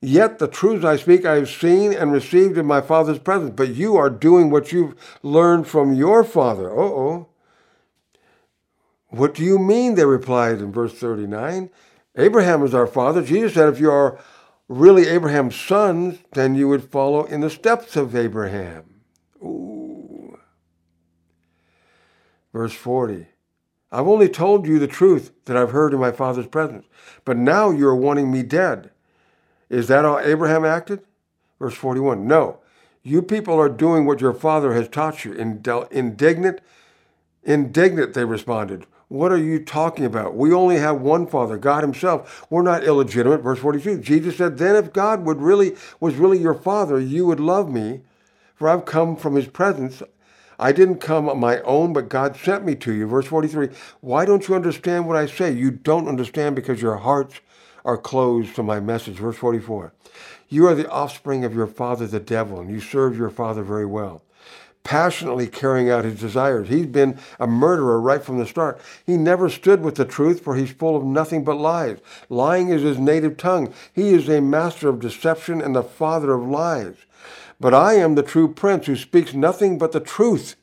[0.01, 3.69] Yet the truths I speak I have seen and received in my Father's presence, but
[3.69, 6.69] you are doing what you've learned from your father.
[6.69, 7.27] Uh oh.
[9.09, 9.95] What do you mean?
[9.95, 11.69] They replied in verse 39.
[12.17, 13.21] Abraham is our father.
[13.23, 14.19] Jesus said, if you are
[14.67, 19.01] really Abraham's sons, then you would follow in the steps of Abraham.
[19.41, 20.39] Ooh.
[22.53, 23.27] Verse 40.
[23.91, 26.85] I've only told you the truth that I've heard in my father's presence.
[27.23, 28.91] But now you're wanting me dead.
[29.69, 31.01] Is that how Abraham acted?
[31.59, 32.27] Verse 41.
[32.27, 32.59] No.
[33.03, 35.33] You people are doing what your father has taught you.
[35.33, 36.59] Indignant,
[37.43, 38.85] indignant, they responded.
[39.07, 40.35] What are you talking about?
[40.35, 42.47] We only have one Father, God Himself.
[42.49, 43.41] We're not illegitimate.
[43.41, 43.99] Verse 42.
[43.99, 48.01] Jesus said, Then if God would really was really your Father, you would love me,
[48.55, 50.01] for I've come from His presence.
[50.57, 53.07] I didn't come on my own, but God sent me to you.
[53.07, 53.69] Verse 43
[54.01, 55.51] Why don't you understand what I say?
[55.51, 57.41] You don't understand because your hearts
[57.83, 59.17] are closed to my message.
[59.17, 59.93] Verse 44
[60.49, 63.85] You are the offspring of your father, the devil, and you serve your father very
[63.85, 64.23] well.
[64.85, 66.69] Passionately carrying out his desires.
[66.69, 68.79] He's been a murderer right from the start.
[69.03, 71.97] He never stood with the truth, for he's full of nothing but lies.
[72.29, 73.73] Lying is his native tongue.
[73.91, 76.95] He is a master of deception and the father of lies.
[77.59, 80.55] But I am the true prince who speaks nothing but the truth.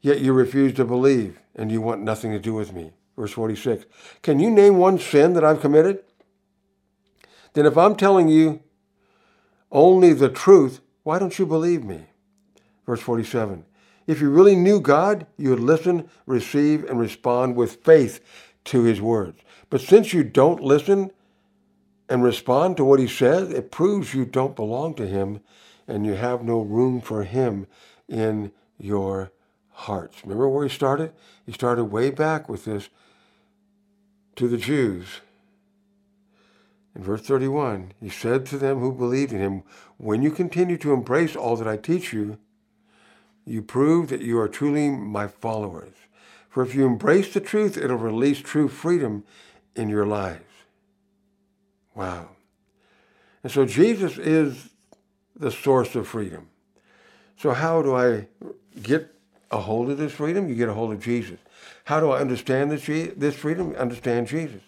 [0.00, 2.92] Yet you refuse to believe, and you want nothing to do with me.
[3.16, 3.86] Verse 46.
[4.22, 6.04] Can you name one sin that I've committed?
[7.54, 8.62] Then if I'm telling you
[9.72, 12.06] only the truth, why don't you believe me?
[12.88, 13.66] Verse 47.
[14.06, 18.20] If you really knew God, you would listen, receive, and respond with faith
[18.64, 19.38] to his words.
[19.68, 21.10] But since you don't listen
[22.08, 25.40] and respond to what he says, it proves you don't belong to him
[25.86, 27.66] and you have no room for him
[28.08, 29.32] in your
[29.72, 30.22] hearts.
[30.22, 31.12] Remember where he started?
[31.44, 32.88] He started way back with this
[34.36, 35.20] to the Jews.
[36.96, 39.62] In verse 31, he said to them who believed in him,
[39.98, 42.38] When you continue to embrace all that I teach you,
[43.48, 45.94] you prove that you are truly my followers.
[46.48, 49.24] For if you embrace the truth, it'll release true freedom
[49.76, 50.44] in your lives.
[51.94, 52.30] Wow.
[53.42, 54.70] And so Jesus is
[55.36, 56.48] the source of freedom.
[57.36, 58.26] So, how do I
[58.82, 59.14] get
[59.50, 60.48] a hold of this freedom?
[60.48, 61.38] You get a hold of Jesus.
[61.84, 63.74] How do I understand this, this freedom?
[63.76, 64.62] Understand Jesus.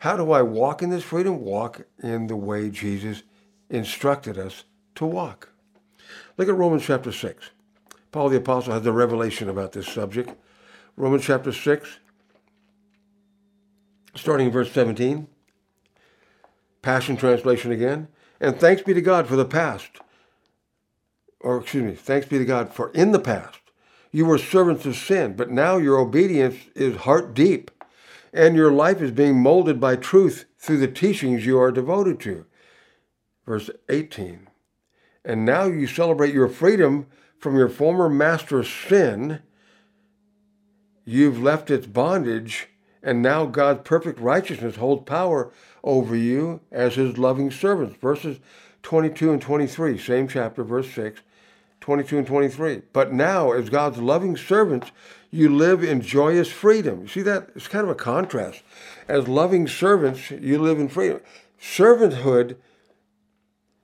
[0.00, 1.40] How do I walk in this freedom?
[1.40, 3.22] Walk in the way Jesus
[3.70, 4.64] instructed us
[4.96, 5.50] to walk.
[6.36, 7.50] Look at Romans chapter 6.
[8.18, 10.30] Paul the Apostle has a revelation about this subject.
[10.96, 12.00] Romans chapter 6,
[14.16, 15.28] starting in verse 17.
[16.82, 18.08] Passion Translation again.
[18.40, 20.00] And thanks be to God for the past.
[21.38, 23.60] Or, excuse me, thanks be to God for in the past.
[24.10, 27.70] You were servants of sin, but now your obedience is heart deep,
[28.32, 32.46] and your life is being molded by truth through the teachings you are devoted to.
[33.46, 34.48] Verse 18.
[35.24, 37.06] And now you celebrate your freedom
[37.38, 39.40] from your former master's sin.
[41.04, 42.68] You've left its bondage,
[43.02, 47.96] and now God's perfect righteousness holds power over you as his loving servants.
[48.00, 48.38] Verses
[48.82, 51.20] 22 and 23, same chapter, verse 6,
[51.80, 52.82] 22 and 23.
[52.92, 54.90] But now, as God's loving servants,
[55.30, 57.02] you live in joyous freedom.
[57.02, 57.50] You see that?
[57.54, 58.62] It's kind of a contrast.
[59.06, 61.20] As loving servants, you live in freedom.
[61.60, 62.56] Servanthood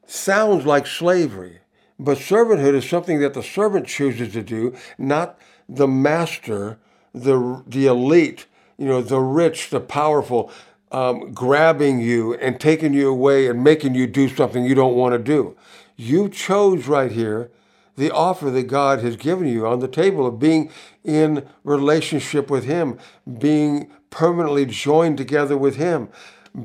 [0.06, 1.60] sounds like slavery,
[1.98, 6.78] but servanthood is something that the servant chooses to do, not the master,
[7.12, 10.50] the, the elite, you know, the rich, the powerful,
[10.90, 15.12] um, grabbing you and taking you away and making you do something you don't want
[15.12, 15.56] to do.
[15.96, 17.50] You chose right here
[17.96, 20.70] the offer that God has given you on the table of being
[21.04, 22.98] in relationship with Him,
[23.38, 26.08] being permanently joined together with Him,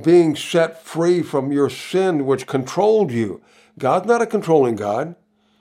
[0.03, 3.41] being set free from your sin which controlled you.
[3.79, 5.15] God's not a controlling God.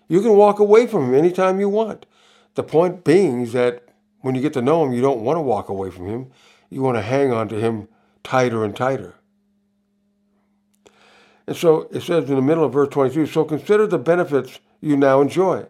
[0.08, 2.06] You can walk away from Him anytime you want.
[2.54, 3.88] The point being is that
[4.20, 6.30] when you get to know Him, you don't want to walk away from Him.
[6.70, 7.88] You want to hang on to Him
[8.24, 9.14] tighter and tighter.
[11.46, 14.96] And so it says in the middle of verse 22 so consider the benefits you
[14.96, 15.66] now enjoy.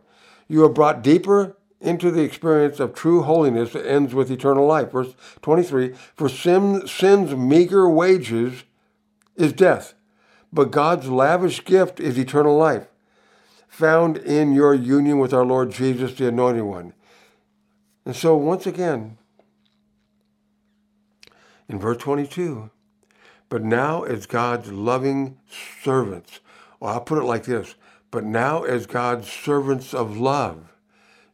[0.49, 4.91] You are brought deeper into the experience of true holiness that ends with eternal life.
[4.91, 8.65] Verse 23 For sin, sin's meager wages
[9.37, 9.95] is death,
[10.53, 12.87] but God's lavish gift is eternal life,
[13.69, 16.95] found in your union with our Lord Jesus, the Anointed One.
[18.05, 19.19] And so, once again,
[21.69, 22.71] in verse 22,
[23.49, 25.39] but now as God's loving
[25.83, 26.41] servants,
[26.81, 27.75] or I'll put it like this
[28.11, 30.73] but now, as God's servants of love,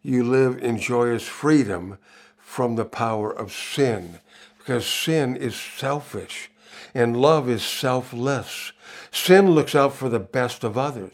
[0.03, 1.99] you live in joyous freedom
[2.37, 4.19] from the power of sin,
[4.59, 6.51] because sin is selfish
[6.93, 8.73] and love is selfless.
[9.15, 11.13] Sin looks out for the best of others,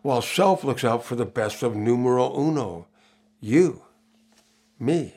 [0.00, 2.86] while self looks out for the best of numero uno
[3.42, 3.82] you,
[4.78, 5.12] me.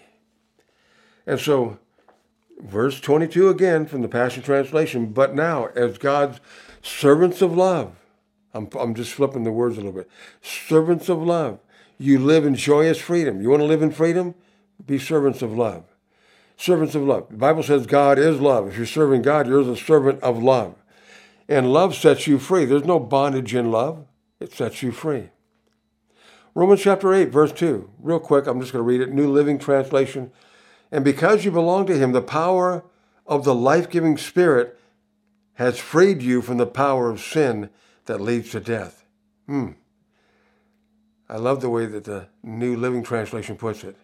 [1.26, 1.80] And so,
[2.60, 6.42] verse 22 again from the Passion Translation, but now, as God's
[6.82, 7.96] servants of love,
[8.54, 10.10] I'm, I'm just flipping the words a little bit.
[10.42, 11.60] Servants of love.
[11.98, 13.42] You live in joyous freedom.
[13.42, 14.36] You want to live in freedom?
[14.86, 15.86] Be servants of love.
[16.58, 17.28] Servants of love.
[17.30, 18.68] The Bible says God is love.
[18.68, 20.76] If you're serving God, you're a servant of love.
[21.48, 22.66] And love sets you free.
[22.66, 24.06] There's no bondage in love,
[24.40, 25.30] it sets you free.
[26.56, 27.90] Romans chapter 8, verse 2.
[28.00, 29.12] Real quick, I'm just going to read it.
[29.12, 30.32] New Living Translation.
[30.92, 32.86] And because you belong to Him, the power
[33.28, 34.80] of the life giving Spirit
[35.56, 37.70] has freed you from the power of sin
[38.06, 39.06] that leads to death.
[39.48, 39.72] Hmm.
[41.28, 43.96] I love the way that the New Living Translation puts it.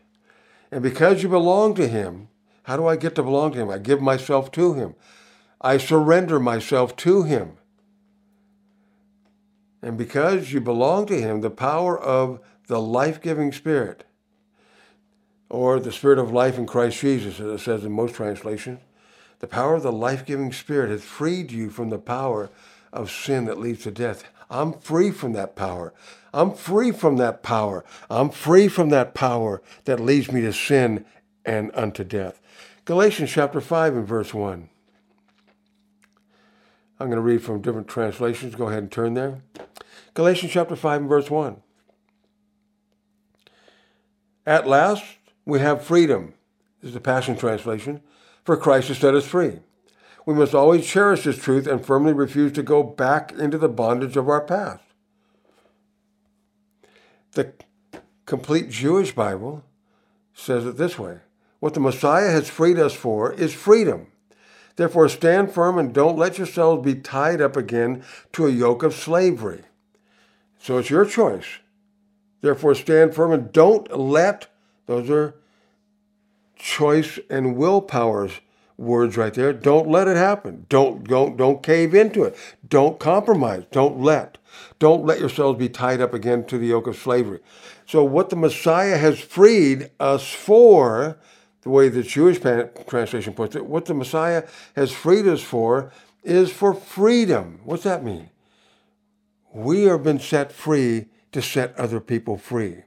[0.72, 2.30] And because you belong to Him,
[2.64, 3.70] how do I get to belong to Him?
[3.70, 4.96] I give myself to Him.
[5.62, 7.58] I surrender myself to Him.
[9.82, 14.06] And because you belong to Him, the power of the life giving Spirit,
[15.50, 18.80] or the Spirit of life in Christ Jesus, as it says in most translations,
[19.40, 22.50] the power of the life giving Spirit has freed you from the power
[22.94, 24.24] of sin that leads to death.
[24.50, 25.94] I'm free from that power.
[26.34, 27.84] I'm free from that power.
[28.10, 31.06] I'm free from that power that leads me to sin
[31.46, 32.40] and unto death.
[32.86, 34.70] Galatians chapter 5 and verse 1.
[37.02, 38.54] I'm going to read from different translations.
[38.54, 39.42] Go ahead and turn there.
[40.14, 41.58] Galatians chapter 5 and verse 1.
[44.46, 45.04] At last,
[45.44, 46.36] we have freedom.
[46.80, 48.02] This is the Passion Translation.
[48.44, 49.62] For Christ has set us free.
[50.28, 54.16] We must always cherish this truth and firmly refuse to go back into the bondage
[54.16, 54.84] of our past.
[57.32, 57.54] The
[58.28, 59.64] complete Jewish Bible
[60.36, 61.22] says it this way
[61.60, 64.11] What the Messiah has freed us for is freedom.
[64.82, 68.96] Therefore, stand firm and don't let yourselves be tied up again to a yoke of
[68.96, 69.62] slavery.
[70.58, 71.46] So it's your choice.
[72.42, 74.48] Therefore, stand firm and don't let,
[74.88, 75.36] those are
[76.56, 78.42] choice and willpowers
[78.76, 79.54] words right there.
[79.54, 80.66] Don't let it happen.
[80.68, 82.36] Don't don't don't cave into it.
[82.68, 83.66] Don't compromise.
[83.70, 84.40] Don't let.
[84.80, 87.42] Don't let yourselves be tied up again to the yoke of slavery.
[87.86, 91.20] So what the Messiah has freed us for,
[91.62, 92.40] the way the Jewish
[92.88, 95.92] translation puts it, what the Messiah has freed us for
[96.24, 97.60] is for freedom.
[97.64, 98.30] What's that mean?
[99.54, 102.84] We have been set free to set other people free.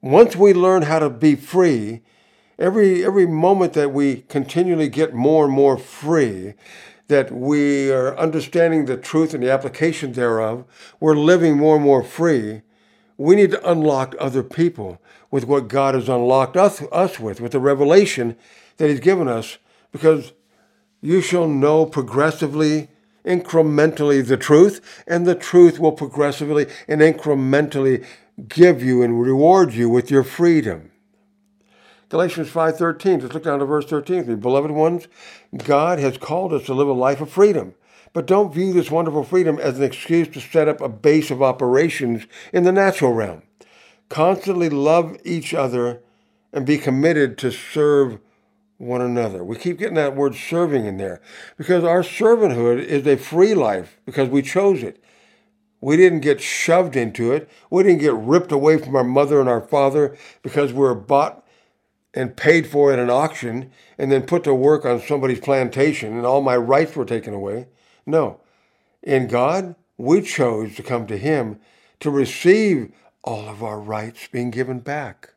[0.00, 2.02] Once we learn how to be free,
[2.58, 6.54] every every moment that we continually get more and more free,
[7.08, 10.64] that we are understanding the truth and the application thereof,
[11.00, 12.62] we're living more and more free.
[13.16, 15.00] We need to unlock other people
[15.30, 18.36] with what God has unlocked us, us with, with the revelation
[18.76, 19.58] that He's given us,
[19.92, 20.32] because
[21.00, 22.88] you shall know progressively,
[23.24, 28.04] incrementally the truth, and the truth will progressively and incrementally
[28.48, 30.90] give you and reward you with your freedom.
[32.08, 34.36] Galatians 5.13, just look down to verse 13.
[34.36, 35.08] Beloved ones,
[35.56, 37.74] God has called us to live a life of freedom.
[38.14, 41.42] But don't view this wonderful freedom as an excuse to set up a base of
[41.42, 43.42] operations in the natural realm.
[44.08, 46.00] Constantly love each other
[46.52, 48.20] and be committed to serve
[48.78, 49.42] one another.
[49.42, 51.20] We keep getting that word serving in there
[51.56, 55.02] because our servanthood is a free life because we chose it.
[55.80, 57.50] We didn't get shoved into it.
[57.68, 61.44] We didn't get ripped away from our mother and our father because we were bought
[62.14, 66.24] and paid for at an auction and then put to work on somebody's plantation and
[66.24, 67.66] all my rights were taken away.
[68.06, 68.40] No.
[69.02, 71.60] In God, we chose to come to Him
[72.00, 72.92] to receive
[73.22, 75.30] all of our rights being given back.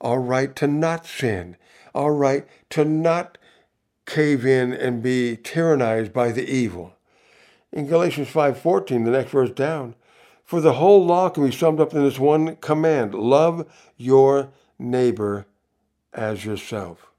[0.00, 1.56] Our right to not sin,
[1.94, 3.38] our right to not
[4.06, 6.94] cave in and be tyrannized by the evil.
[7.72, 9.94] In Galatians 5:14, the next verse down,
[10.44, 13.66] for the whole law can be summed up in this one command: love
[13.96, 15.46] your neighbor
[16.12, 17.10] as yourself.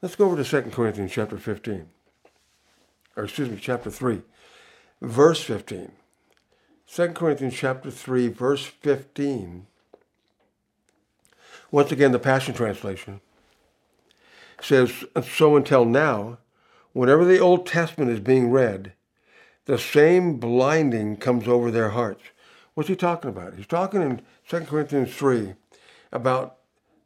[0.00, 1.88] Let's go over to 2 Corinthians chapter 15.
[3.18, 4.22] Or excuse me, chapter 3,
[5.02, 5.90] verse 15.
[6.86, 9.66] 2 Corinthians chapter 3, verse 15.
[11.72, 13.20] Once again, the Passion Translation
[14.60, 16.38] says, So until now,
[16.92, 18.92] whenever the Old Testament is being read,
[19.64, 22.22] the same blinding comes over their hearts.
[22.74, 23.54] What's he talking about?
[23.54, 25.54] He's talking in 2 Corinthians 3
[26.12, 26.58] about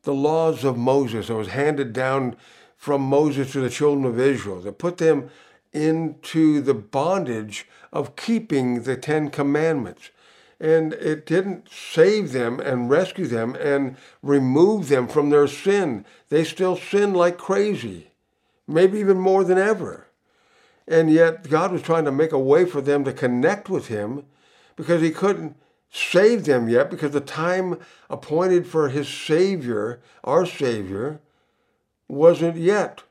[0.03, 2.37] the laws of Moses that was handed down
[2.77, 5.31] from Moses to the children of Israel, that put them
[5.73, 10.11] into the bondage of keeping the Ten Commandments.
[10.61, 16.05] And it didn't save them and rescue them and remove them from their sin.
[16.29, 18.13] They still sin like crazy,
[18.69, 20.07] maybe even more than ever.
[20.87, 24.25] And yet God was trying to make a way for them to connect with Him
[24.77, 25.57] because He couldn't
[25.93, 31.21] save them yet because the time appointed for his Savior, our Savior,
[32.09, 33.03] wasn't yet.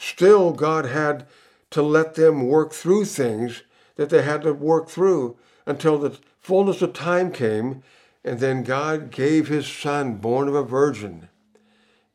[0.00, 1.26] Still, God had
[1.70, 3.62] to let them work through things
[3.96, 5.36] that they had to work through
[5.66, 7.82] until the fullness of time came,
[8.24, 11.28] and then God gave his Son, born of a virgin.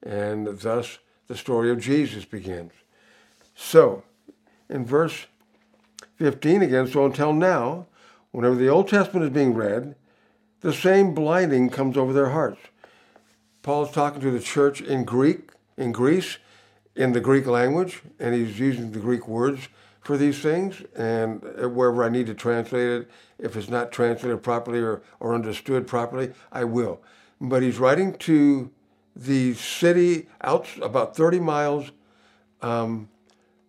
[0.03, 2.71] And thus the story of Jesus begins.
[3.55, 4.03] So,
[4.69, 5.27] in verse
[6.17, 7.88] 15 again, so until now,
[8.36, 9.95] Whenever the Old Testament is being read,
[10.59, 12.59] the same blinding comes over their hearts.
[13.63, 16.38] Paul's talking to the church in Greek, in Greece,
[16.95, 19.67] in the Greek language, and he's using the Greek words
[20.01, 20.81] for these things.
[20.95, 21.41] And
[21.75, 26.31] wherever I need to translate it, if it's not translated properly or, or understood properly,
[26.51, 27.01] I will.
[27.41, 28.71] But he's writing to
[29.15, 31.91] the city out about 30 miles
[32.61, 33.09] um,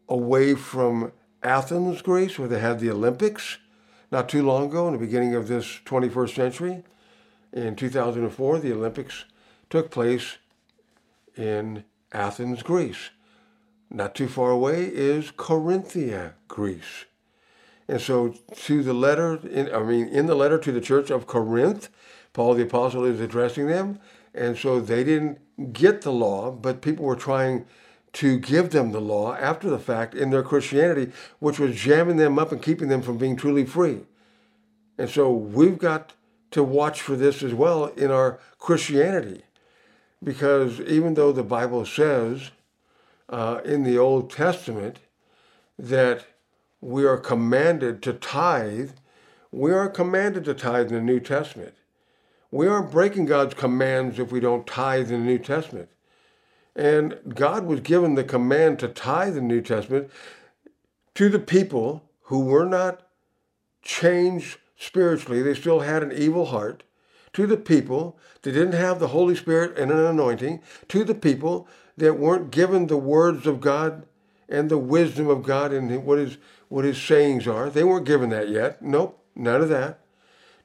[0.08, 1.12] away from
[1.42, 3.58] Athens, Greece, where they had the Olympics
[4.10, 6.84] not too long ago, in the beginning of this 21st century,
[7.52, 9.24] in 2004, the Olympics
[9.68, 10.38] took place
[11.36, 13.10] in Athens, Greece.
[13.91, 17.05] Not too far away is Corinthia, Greece.
[17.89, 21.26] And so, to the letter, in, I mean, in the letter to the church of
[21.26, 21.89] Corinth,
[22.32, 24.01] Paul the Apostle is addressing them.
[24.34, 27.64] And so they didn't get the law, but people were trying
[28.14, 32.39] to give them the law after the fact in their Christianity, which was jamming them
[32.39, 34.01] up and keeping them from being truly free.
[34.99, 36.12] And so we've got
[36.51, 39.43] to watch for this as well in our Christianity.
[40.22, 42.51] Because even though the Bible says
[43.28, 44.98] uh, in the Old Testament
[45.78, 46.26] that
[46.80, 48.92] we are commanded to tithe,
[49.50, 51.74] we are commanded to tithe in the New Testament.
[52.50, 55.88] We aren't breaking God's commands if we don't tithe in the New Testament.
[56.74, 60.10] And God was given the command to tithe in the New Testament
[61.14, 63.06] to the people who were not
[63.82, 65.42] changed spiritually.
[65.42, 66.82] They still had an evil heart.
[67.32, 70.62] To the people that didn't have the Holy Spirit and an anointing.
[70.88, 74.07] To the people that weren't given the words of God
[74.49, 76.38] and the wisdom of God and what his,
[76.68, 77.70] what his sayings are.
[77.70, 78.82] They weren't given that yet.
[78.82, 80.01] Nope, none of that.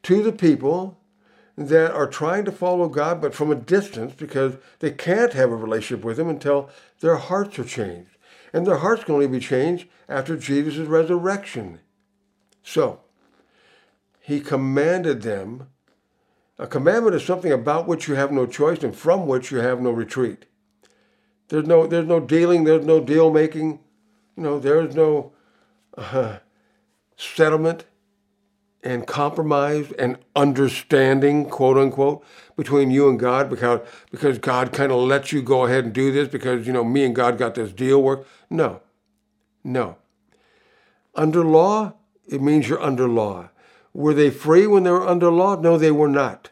[0.04, 0.98] To the people
[1.58, 5.56] that are trying to follow God, but from a distance because they can't have a
[5.56, 6.70] relationship with Him until
[7.00, 8.18] their hearts are changed.
[8.54, 11.80] And their hearts can only be changed after Jesus' resurrection.
[12.64, 13.02] So,
[14.20, 15.68] He commanded them.
[16.58, 19.82] A commandment is something about which you have no choice and from which you have
[19.82, 20.46] no retreat.
[21.52, 23.80] There's no, there's no dealing, there's no deal making.
[24.38, 25.34] You know, there is no
[25.98, 26.38] uh,
[27.18, 27.84] settlement
[28.82, 32.24] and compromise and understanding, quote unquote,
[32.56, 33.82] between you and God because
[34.12, 37.04] because God kind of lets you go ahead and do this because you know me
[37.04, 38.26] and God got this deal work.
[38.50, 38.80] No,
[39.62, 39.98] no.
[41.16, 41.96] Under law,
[42.30, 43.50] it means you're under law.
[43.94, 45.60] Were they free when they were under law?
[45.60, 46.50] No, they were not.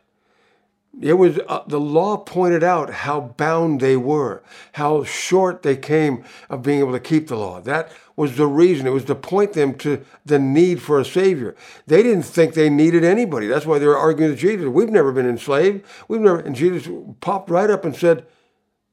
[1.01, 6.25] It was uh, the law pointed out how bound they were, how short they came
[6.49, 7.61] of being able to keep the law.
[7.61, 8.85] That was the reason.
[8.85, 11.55] It was to point them to the need for a savior.
[11.87, 13.47] They didn't think they needed anybody.
[13.47, 14.65] That's why they were arguing with Jesus.
[14.65, 15.85] We've never been enslaved.
[16.07, 16.39] We've never.
[16.39, 18.25] And Jesus popped right up and said,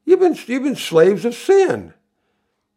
[0.05, 1.93] "You've been you've been slaves of sin."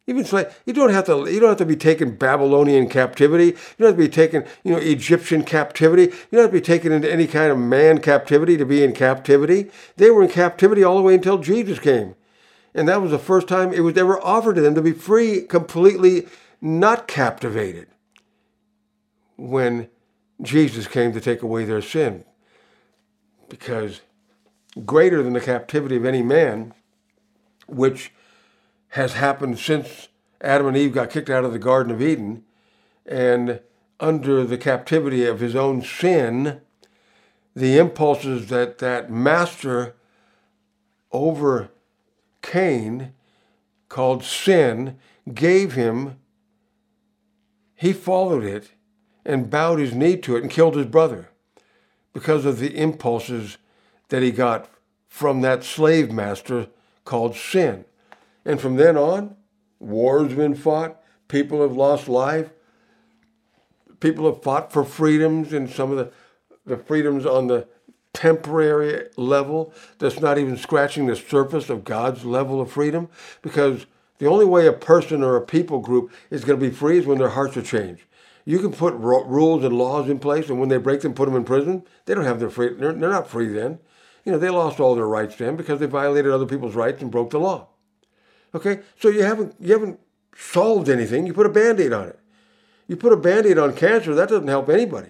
[0.07, 0.25] Even
[0.65, 1.31] you don't have to.
[1.31, 3.45] You don't have to be taken Babylonian captivity.
[3.45, 6.03] You don't have to be taken, you know, Egyptian captivity.
[6.03, 8.93] You don't have to be taken into any kind of man captivity to be in
[8.93, 9.69] captivity.
[9.97, 12.15] They were in captivity all the way until Jesus came,
[12.73, 15.41] and that was the first time it was ever offered to them to be free,
[15.43, 16.27] completely
[16.59, 17.87] not captivated.
[19.37, 19.87] When
[20.41, 22.25] Jesus came to take away their sin,
[23.49, 24.01] because
[24.83, 26.73] greater than the captivity of any man,
[27.67, 28.11] which
[28.91, 30.09] has happened since
[30.41, 32.43] Adam and Eve got kicked out of the Garden of Eden
[33.05, 33.59] and
[33.99, 36.59] under the captivity of his own sin,
[37.55, 39.95] the impulses that that master
[41.11, 41.69] over
[42.41, 43.13] Cain
[43.87, 44.97] called sin
[45.33, 46.17] gave him,
[47.75, 48.71] he followed it
[49.23, 51.29] and bowed his knee to it and killed his brother
[52.13, 53.57] because of the impulses
[54.09, 54.69] that he got
[55.07, 56.67] from that slave master
[57.05, 57.85] called sin.
[58.45, 59.35] And from then on,
[59.79, 62.49] wars been fought, people have lost life,
[63.99, 66.11] people have fought for freedoms and some of the,
[66.65, 67.67] the freedoms on the
[68.13, 73.09] temporary level that's not even scratching the surface of God's level of freedom
[73.41, 73.85] because
[74.17, 77.05] the only way a person or a people group is going to be free is
[77.05, 78.03] when their hearts are changed.
[78.45, 81.35] You can put rules and laws in place, and when they break them, put them
[81.35, 81.83] in prison.
[82.05, 82.73] They don't have their free.
[82.73, 83.79] They're, they're not free then.
[84.25, 87.11] You know, they lost all their rights then because they violated other people's rights and
[87.11, 87.67] broke the law.
[88.53, 89.99] Okay, so you haven't you haven't
[90.35, 91.25] solved anything.
[91.25, 92.19] You put a band-aid on it.
[92.87, 95.09] You put a band-aid on cancer, that doesn't help anybody.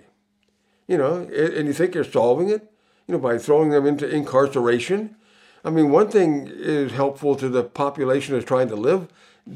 [0.88, 2.72] You know, and you think you're solving it,
[3.08, 5.16] you know, by throwing them into incarceration.
[5.64, 9.08] I mean, one thing is helpful to the population that's trying to live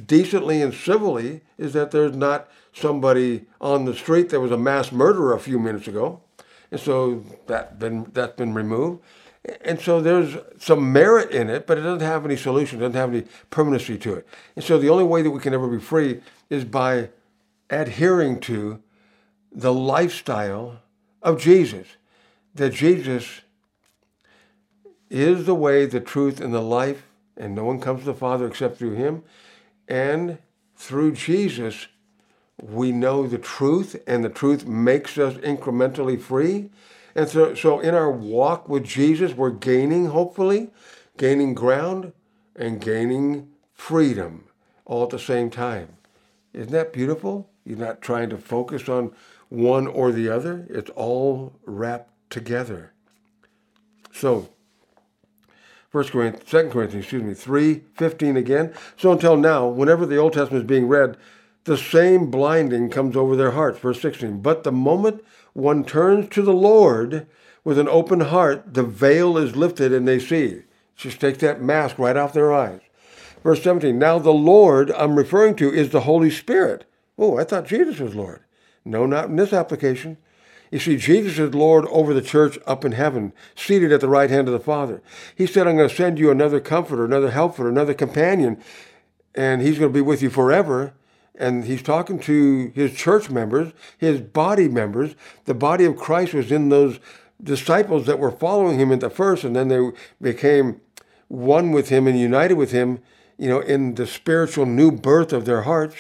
[0.05, 4.91] decently and civilly is that there's not somebody on the street that was a mass
[4.91, 6.21] murderer a few minutes ago.
[6.71, 9.03] And so that been that's been removed.
[9.61, 13.13] And so there's some merit in it, but it doesn't have any solution, doesn't have
[13.13, 14.27] any permanency to it.
[14.55, 17.09] And so the only way that we can ever be free is by
[17.69, 18.81] adhering to
[19.51, 20.79] the lifestyle
[21.21, 21.87] of Jesus.
[22.55, 23.41] That Jesus
[25.09, 27.03] is the way, the truth, and the life,
[27.37, 29.23] and no one comes to the Father except through him.
[29.87, 30.39] And
[30.75, 31.87] through Jesus,
[32.61, 36.69] we know the truth, and the truth makes us incrementally free.
[37.15, 40.69] And so, so in our walk with Jesus, we're gaining, hopefully,
[41.17, 42.11] gaining ground
[42.55, 44.45] and gaining freedom
[44.85, 45.89] all at the same time.
[46.53, 47.49] Isn't that beautiful?
[47.65, 49.13] You're not trying to focus on
[49.49, 50.67] one or the other.
[50.69, 52.91] It's all wrapped together.
[54.11, 54.49] So,
[55.89, 58.73] First Corinthians, 2 Corinthians, excuse me, 3, 15 again.
[58.97, 61.15] So until now, whenever the Old Testament is being read,
[61.63, 63.79] the same blinding comes over their hearts.
[63.79, 64.41] Verse 16.
[64.41, 65.23] But the moment
[65.55, 67.27] one turns to the Lord
[67.63, 70.63] with an open heart, the veil is lifted and they see.
[70.97, 72.81] Just take that mask right off their eyes.
[73.41, 73.97] Verse 17.
[73.97, 76.83] Now the Lord I'm referring to is the Holy Spirit.
[77.17, 78.43] Oh, I thought Jesus was Lord.
[78.83, 80.17] No, not in this application.
[80.71, 84.29] You see, Jesus is Lord over the church up in heaven, seated at the right
[84.29, 85.01] hand of the Father.
[85.35, 88.61] He said, I'm going to send you another comforter, another helper, another companion,
[89.33, 90.93] and he's going to be with you forever
[91.39, 95.15] and he's talking to his church members, his body members.
[95.45, 96.99] The body of Christ was in those
[97.41, 100.81] disciples that were following him at the first, and then they became
[101.27, 102.99] one with him and united with him,
[103.37, 105.95] you know, in the spiritual new birth of their hearts.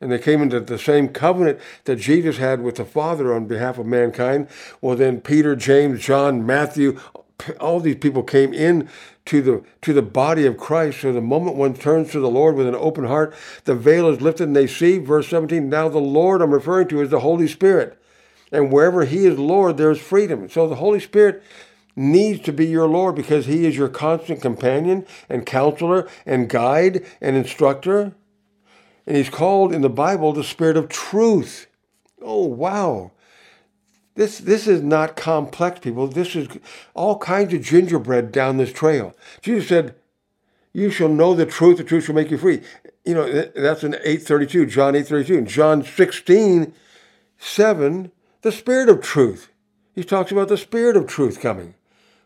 [0.00, 3.78] And they came into the same covenant that Jesus had with the Father on behalf
[3.78, 4.48] of mankind.
[4.80, 7.00] Well, then Peter, James, John, Matthew,
[7.60, 8.88] all these people came in
[9.26, 11.00] to the to the body of Christ.
[11.00, 13.34] So the moment one turns to the Lord with an open heart,
[13.64, 14.98] the veil is lifted and they see.
[14.98, 15.68] Verse 17.
[15.68, 18.00] Now the Lord I'm referring to is the Holy Spirit,
[18.50, 20.48] and wherever He is Lord, there's freedom.
[20.48, 21.42] So the Holy Spirit
[21.94, 27.04] needs to be your Lord because He is your constant companion and counselor and guide
[27.20, 28.14] and instructor.
[29.06, 31.66] And He's called in the Bible the Spirit of Truth.
[32.22, 33.12] Oh wow!
[34.16, 36.08] This, this is not complex, people.
[36.08, 36.48] This is
[36.94, 39.14] all kinds of gingerbread down this trail.
[39.42, 39.94] Jesus said,
[40.72, 42.62] You shall know the truth, the truth shall make you free.
[43.04, 45.38] You know, that's in 832, John 832.
[45.38, 46.72] In John 16,
[47.38, 48.10] 7,
[48.40, 49.50] the Spirit of truth.
[49.94, 51.74] He talks about the Spirit of truth coming.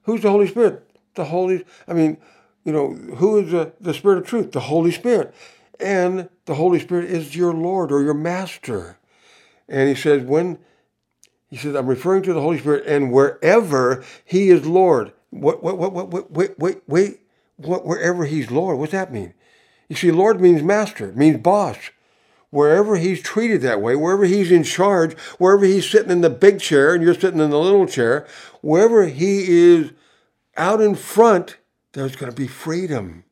[0.05, 0.89] Who's the Holy Spirit?
[1.17, 2.19] The Holy, I mean,
[2.65, 4.53] you know, who is the, the Spirit of truth?
[4.53, 5.35] The Holy Spirit.
[5.81, 8.97] And the Holy Spirit is your Lord or your Master.
[9.69, 10.59] And he says, when,
[11.51, 15.13] he says, I'm referring to the Holy Spirit, and wherever he is Lord.
[15.31, 17.21] What, what, what, what, wait, wait, wait,
[17.57, 19.35] what, wherever he's Lord, what's that mean?
[19.89, 21.77] You see, Lord means master, means boss.
[22.51, 26.61] Wherever he's treated that way, wherever he's in charge, wherever he's sitting in the big
[26.61, 28.27] chair and you're sitting in the little chair,
[28.61, 29.93] wherever he is
[30.57, 31.59] out in front,
[31.93, 33.25] there's going to be freedom.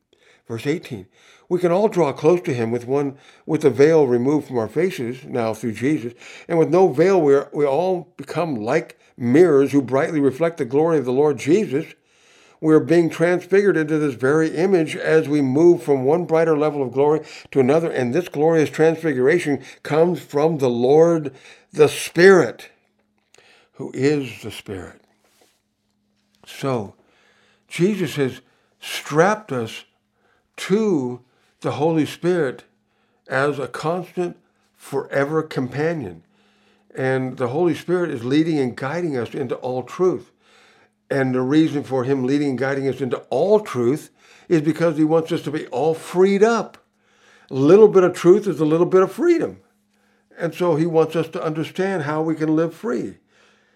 [0.47, 1.05] Verse 18.
[1.49, 4.67] We can all draw close to him with one with the veil removed from our
[4.67, 6.13] faces now through Jesus,
[6.47, 10.99] and with no veil we we all become like mirrors who brightly reflect the glory
[10.99, 11.87] of the Lord Jesus.
[12.61, 16.83] We are being transfigured into this very image as we move from one brighter level
[16.83, 21.33] of glory to another, and this glorious transfiguration comes from the Lord,
[21.71, 22.69] the Spirit,
[23.73, 25.01] who is the Spirit.
[26.45, 26.95] So,
[27.69, 28.41] Jesus has
[28.81, 29.85] strapped us
[30.57, 31.23] to
[31.61, 32.63] the Holy Spirit
[33.27, 34.37] as a constant,
[34.75, 36.23] forever companion.
[36.95, 40.31] And the Holy Spirit is leading and guiding us into all truth.
[41.09, 44.09] And the reason for Him leading and guiding us into all truth
[44.47, 46.77] is because He wants us to be all freed up.
[47.51, 49.59] A little bit of truth is a little bit of freedom.
[50.37, 53.17] And so He wants us to understand how we can live free.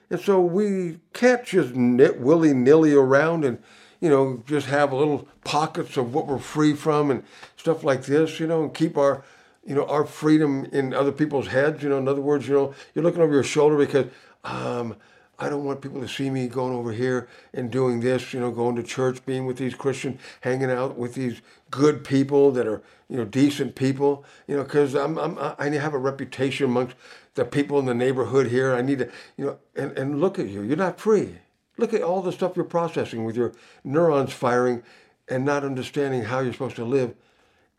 [0.09, 3.61] And so we can't just knit willy nilly around and
[4.03, 7.23] you know, just have little pockets of what we're free from and
[7.55, 9.23] stuff like this, you know, and keep our,
[9.65, 11.81] you know, our freedom in other people's heads.
[11.81, 14.07] You know, in other words, you know, you're looking over your shoulder because
[14.43, 14.97] um,
[15.39, 18.51] I don't want people to see me going over here and doing this, you know,
[18.51, 21.41] going to church, being with these Christians, hanging out with these
[21.71, 25.93] good people that are, you know, decent people, you know, because I'm, I'm, I have
[25.93, 26.97] a reputation amongst
[27.35, 28.75] the people in the neighborhood here.
[28.75, 30.61] I need to, you know, and, and look at you.
[30.61, 31.37] You're not free.
[31.77, 33.53] Look at all the stuff you're processing with your
[33.83, 34.83] neurons firing
[35.27, 37.15] and not understanding how you're supposed to live.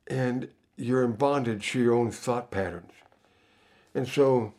[0.07, 2.91] And you're in bondage to your own thought patterns.
[3.95, 4.53] And so,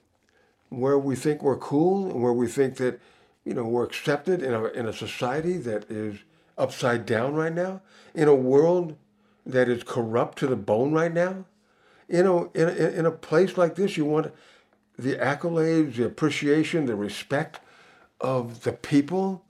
[0.69, 2.99] where we think we're cool and where we think that,
[3.43, 6.19] you know, we're accepted in a, in a society that is
[6.57, 7.81] upside down right now,
[8.13, 8.95] in a world
[9.45, 11.45] that is corrupt to the bone right now,
[12.07, 14.33] you know, in, in, in a place like this, you want
[14.97, 17.59] the accolades, the appreciation, the respect
[18.19, 19.43] of the people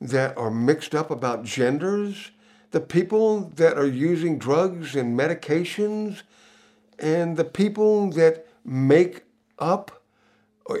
[0.00, 2.30] that are mixed up about genders,
[2.70, 6.22] the people that are using drugs and medications,
[6.98, 9.22] and the people that make
[9.58, 10.02] up,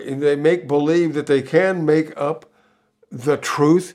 [0.06, 2.50] they make believe that they can make up
[3.10, 3.94] the truth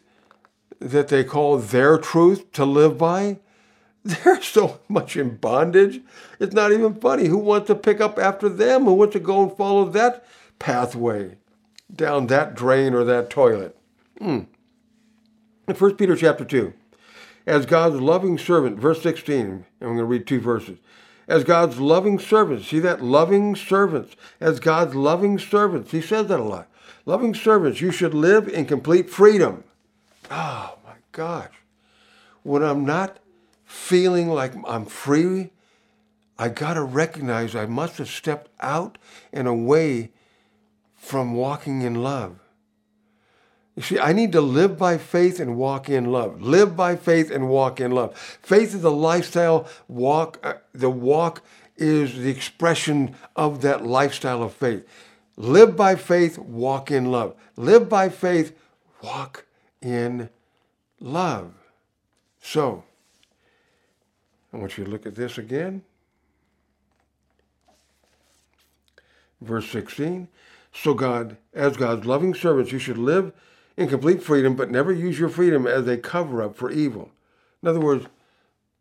[0.80, 3.40] that they call their truth to live by.
[4.04, 6.02] They're so much in bondage.
[6.40, 7.28] It's not even funny.
[7.28, 8.86] Who wants to pick up after them?
[8.86, 10.26] Who wants to go and follow that
[10.60, 11.38] pathway?
[11.96, 13.78] Down that drain or that toilet.
[14.20, 14.42] Hmm.
[15.68, 16.74] In 1 Peter chapter 2,
[17.48, 20.80] as God's loving servant, verse 16, and I'm going to read two verses.
[21.28, 23.04] As God's loving servants, see that?
[23.04, 24.16] Loving servants.
[24.40, 25.92] As God's loving servants.
[25.92, 26.68] He says that a lot.
[27.06, 29.64] Loving servants, you should live in complete freedom.
[30.30, 31.54] Oh my gosh.
[32.44, 33.18] When I'm not
[33.64, 35.52] feeling like I'm free,
[36.38, 38.98] I got to recognize I must have stepped out
[39.32, 40.12] and away
[41.06, 42.40] from walking in love.
[43.76, 46.42] You see, I need to live by faith and walk in love.
[46.42, 48.18] Live by faith and walk in love.
[48.42, 49.68] Faith is a lifestyle.
[49.88, 51.44] Walk, uh, the walk
[51.78, 54.88] is the expression of that lifestyle of faith.
[55.38, 57.36] Live by faith, walk in love.
[57.56, 58.58] Live by faith,
[59.04, 59.46] walk
[59.82, 60.30] in
[61.00, 61.54] love.
[62.42, 62.84] So,
[64.52, 65.84] I want you to look at this again.
[69.42, 70.30] Verse 16.
[70.78, 73.32] So, God, as God's loving servants, you should live
[73.78, 77.12] in complete freedom, but never use your freedom as a cover up for evil.
[77.64, 78.06] In other words,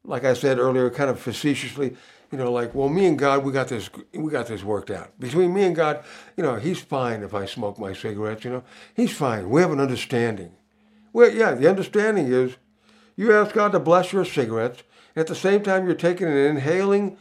[0.03, 1.97] like I said earlier, kind of facetiously,
[2.33, 5.19] you know, like, well, me and God, we got this, we got this worked out.
[5.21, 6.03] Between me and God,
[6.37, 8.45] you know, He's fine if I smoke my cigarettes.
[8.45, 8.65] You know,
[8.95, 9.49] He's fine.
[9.49, 10.51] We have an understanding.
[11.13, 12.57] Well, yeah, the understanding is,
[13.15, 14.83] you ask God to bless your cigarettes.
[15.15, 17.17] and At the same time, you're taking and inhaling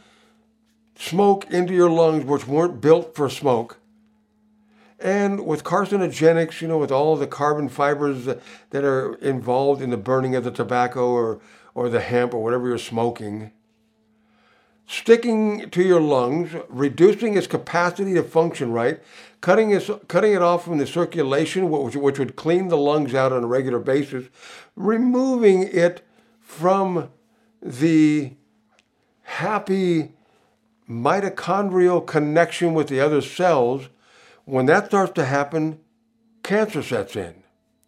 [0.98, 3.78] smoke into your lungs, which weren't built for smoke
[5.00, 9.96] and with carcinogenics, you know, with all the carbon fibers that are involved in the
[9.96, 11.40] burning of the tobacco or,
[11.74, 13.50] or the hemp or whatever you're smoking,
[14.86, 19.02] sticking to your lungs, reducing its capacity to function right,
[19.40, 23.32] cutting, its, cutting it off from the circulation, which, which would clean the lungs out
[23.32, 24.26] on a regular basis,
[24.76, 26.02] removing it
[26.40, 27.10] from
[27.60, 28.32] the
[29.22, 30.12] happy
[30.88, 33.88] mitochondrial connection with the other cells,
[34.44, 35.80] when that starts to happen,
[36.42, 37.34] cancer sets in.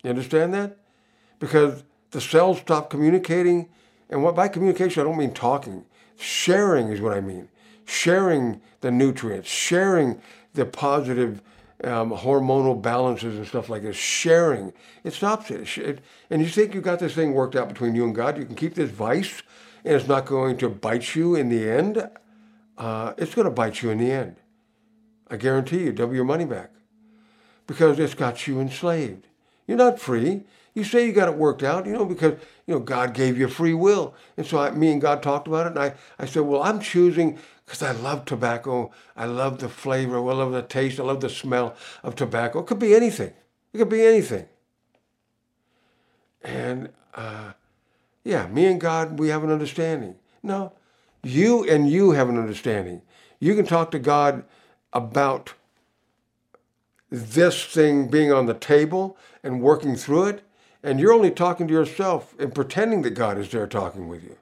[0.02, 0.78] You understand that?
[1.38, 3.68] Because the cells stop communicating.
[4.08, 5.84] And what by communication, I don't mean talking.
[6.18, 7.48] Sharing is what I mean.
[7.84, 10.20] Sharing the nutrients, sharing
[10.54, 11.42] the positive
[11.84, 13.96] um, hormonal balances and stuff like this.
[13.96, 14.72] Sharing.
[15.04, 15.76] It stops it.
[15.78, 16.00] it.
[16.30, 18.38] And you think you got this thing worked out between you and God.
[18.38, 19.42] You can keep this vice
[19.84, 22.08] and it's not going to bite you in the end.
[22.76, 24.36] Uh, it's going to bite you in the end.
[25.28, 26.70] I guarantee you, double your money back.
[27.66, 29.26] Because it's got you enslaved.
[29.66, 30.44] You're not free.
[30.74, 32.34] You say you got it worked out, you know, because,
[32.66, 34.14] you know, God gave you free will.
[34.36, 36.80] And so I, me and God talked about it, and I, I said, well, I'm
[36.80, 38.92] choosing because I love tobacco.
[39.16, 40.16] I love the flavor.
[40.16, 41.00] I love the taste.
[41.00, 41.74] I love the smell
[42.04, 42.60] of tobacco.
[42.60, 43.32] It could be anything.
[43.72, 44.46] It could be anything.
[46.42, 47.52] And, uh,
[48.22, 50.16] yeah, me and God, we have an understanding.
[50.42, 50.72] No,
[51.22, 53.02] you and you have an understanding.
[53.40, 54.44] You can talk to God
[54.92, 55.54] about
[57.10, 60.42] this thing being on the table and working through it,
[60.82, 64.36] and you're only talking to yourself and pretending that God is there talking with you.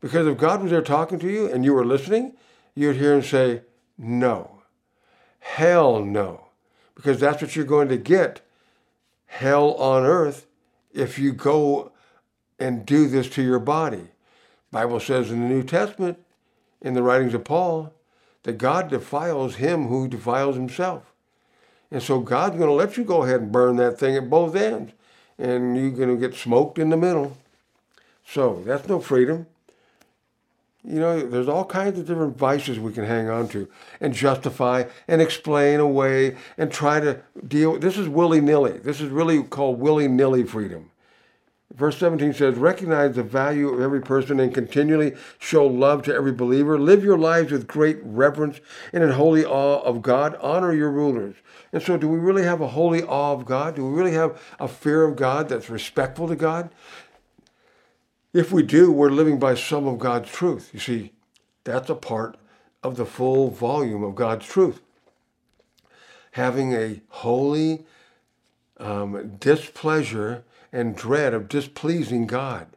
[0.00, 2.34] Because if God was there talking to you and you were listening,
[2.74, 3.62] you'd hear him say,
[3.96, 4.62] No.
[5.40, 6.48] Hell no.
[6.94, 8.40] Because that's what you're going to get
[9.26, 10.46] hell on earth
[10.92, 11.92] if you go
[12.58, 14.08] and do this to your body.
[14.70, 16.18] Bible says in the New Testament,
[16.82, 17.92] in the writings of Paul,
[18.48, 21.02] that God defiles him who defiles himself.
[21.90, 24.56] And so God's going to let you go ahead and burn that thing at both
[24.56, 24.92] ends.
[25.38, 27.36] And you're going to get smoked in the middle.
[28.26, 29.46] So that's no freedom.
[30.82, 33.68] You know, there's all kinds of different vices we can hang on to
[34.00, 37.78] and justify and explain away and try to deal.
[37.78, 38.78] This is willy nilly.
[38.78, 40.90] This is really called willy nilly freedom.
[41.78, 46.32] Verse 17 says, Recognize the value of every person and continually show love to every
[46.32, 46.76] believer.
[46.76, 48.60] Live your lives with great reverence
[48.92, 50.36] and in holy awe of God.
[50.42, 51.36] Honor your rulers.
[51.72, 53.76] And so, do we really have a holy awe of God?
[53.76, 56.70] Do we really have a fear of God that's respectful to God?
[58.32, 60.70] If we do, we're living by some of God's truth.
[60.72, 61.12] You see,
[61.62, 62.36] that's a part
[62.82, 64.80] of the full volume of God's truth.
[66.32, 67.86] Having a holy
[68.78, 70.42] um, displeasure
[70.72, 72.68] and dread of displeasing God.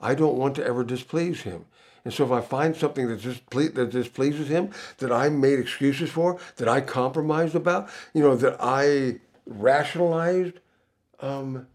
[0.00, 1.64] I don't want to ever displease him.
[2.04, 6.10] And so if I find something that, disple- that displeases him, that I made excuses
[6.10, 10.54] for, that I compromised about, you know, that I rationalized,
[11.20, 11.66] um,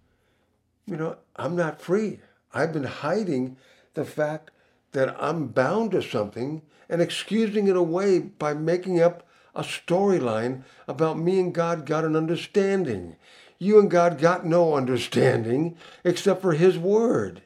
[0.88, 2.20] you know, I'm not free.
[2.54, 3.58] I've been hiding
[3.94, 4.52] the fact
[4.94, 11.18] that I'm bound to something and excusing it away by making up a storyline about
[11.18, 13.16] me and God got an understanding.
[13.60, 17.42] You and God got no understanding except for His Word.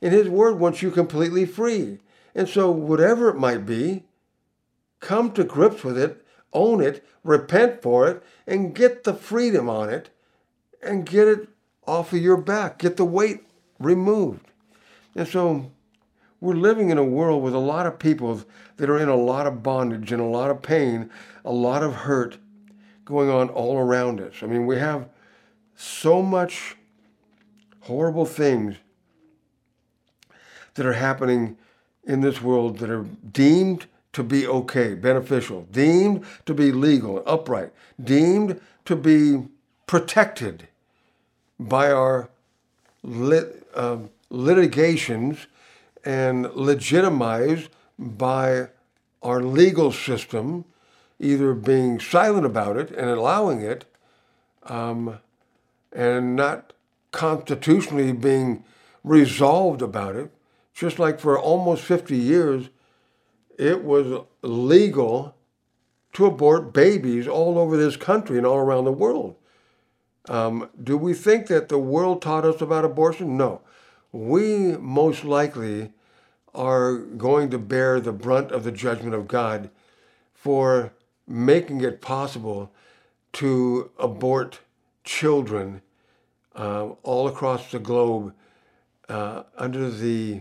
[0.00, 1.98] And His Word wants you completely free.
[2.34, 4.04] And so, whatever it might be,
[5.00, 9.88] come to grips with it, own it, repent for it, and get the freedom on
[9.88, 10.10] it
[10.82, 11.48] and get it
[11.86, 12.78] off of your back.
[12.78, 13.44] Get the weight
[13.78, 14.46] removed.
[15.14, 15.70] And so,
[16.40, 18.42] we're living in a world with a lot of people
[18.76, 21.10] that are in a lot of bondage and a lot of pain,
[21.44, 22.38] a lot of hurt
[23.04, 24.34] going on all around us.
[24.42, 25.08] I mean, we have
[25.76, 26.76] so much
[27.82, 28.76] horrible things
[30.74, 31.56] that are happening
[32.04, 37.70] in this world that are deemed to be okay, beneficial, deemed to be legal, upright,
[38.02, 39.46] deemed to be
[39.86, 40.68] protected
[41.58, 42.30] by our
[43.02, 43.98] lit, uh,
[44.30, 45.46] litigations
[46.04, 47.68] and legitimized
[47.98, 48.68] by
[49.22, 50.64] our legal system,
[51.18, 53.84] either being silent about it and allowing it,
[54.64, 55.18] um,
[55.96, 56.74] and not
[57.10, 58.62] constitutionally being
[59.02, 60.30] resolved about it.
[60.74, 62.68] Just like for almost 50 years,
[63.58, 65.34] it was legal
[66.12, 69.36] to abort babies all over this country and all around the world.
[70.28, 73.38] Um, do we think that the world taught us about abortion?
[73.38, 73.62] No.
[74.12, 75.92] We most likely
[76.54, 79.70] are going to bear the brunt of the judgment of God
[80.34, 80.92] for
[81.26, 82.70] making it possible
[83.34, 84.60] to abort
[85.04, 85.80] children
[86.56, 88.34] uh, all across the globe
[89.08, 90.40] uh, under the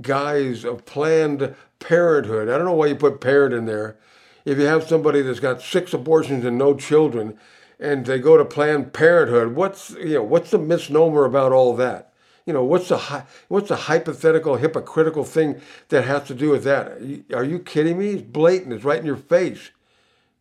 [0.00, 2.48] guise of Planned Parenthood.
[2.48, 3.98] I don't know why you put parent in there.
[4.44, 7.38] If you have somebody that's got six abortions and no children,
[7.80, 12.12] and they go to Planned Parenthood, what's you know what's the misnomer about all that?
[12.46, 16.92] You know what's the what's the hypothetical hypocritical thing that has to do with that?
[16.92, 18.10] Are you, are you kidding me?
[18.10, 18.72] It's blatant.
[18.72, 19.70] It's right in your face.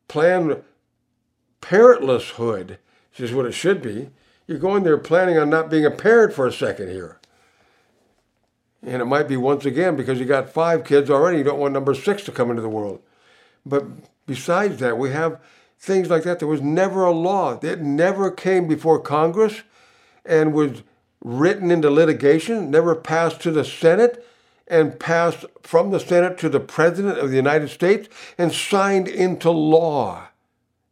[0.07, 0.63] Planned
[1.61, 2.77] parentlesshood
[3.17, 4.09] is what it should be.
[4.47, 7.19] You're going there planning on not being a parent for a second here.
[8.81, 11.73] And it might be once again because you got five kids already, you don't want
[11.73, 13.01] number six to come into the world.
[13.65, 13.85] But
[14.25, 15.41] besides that, we have
[15.77, 16.39] things like that.
[16.39, 17.59] There was never a law.
[17.61, 19.63] It never came before Congress
[20.25, 20.83] and was
[21.21, 24.25] written into litigation, never passed to the Senate
[24.67, 29.49] and passed from the Senate to the President of the United States and signed into
[29.49, 30.27] law.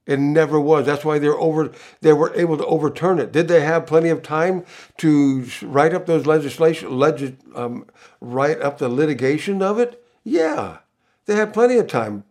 [0.06, 0.86] It never was.
[0.86, 1.72] That's why they're over.
[2.02, 3.32] They were able to overturn it.
[3.32, 4.64] Did they have plenty of time
[4.98, 7.88] to write up those legislation, legis, um,
[8.22, 10.04] write up the litigation of it?
[10.24, 10.80] Yeah,
[11.26, 12.24] they had plenty of time.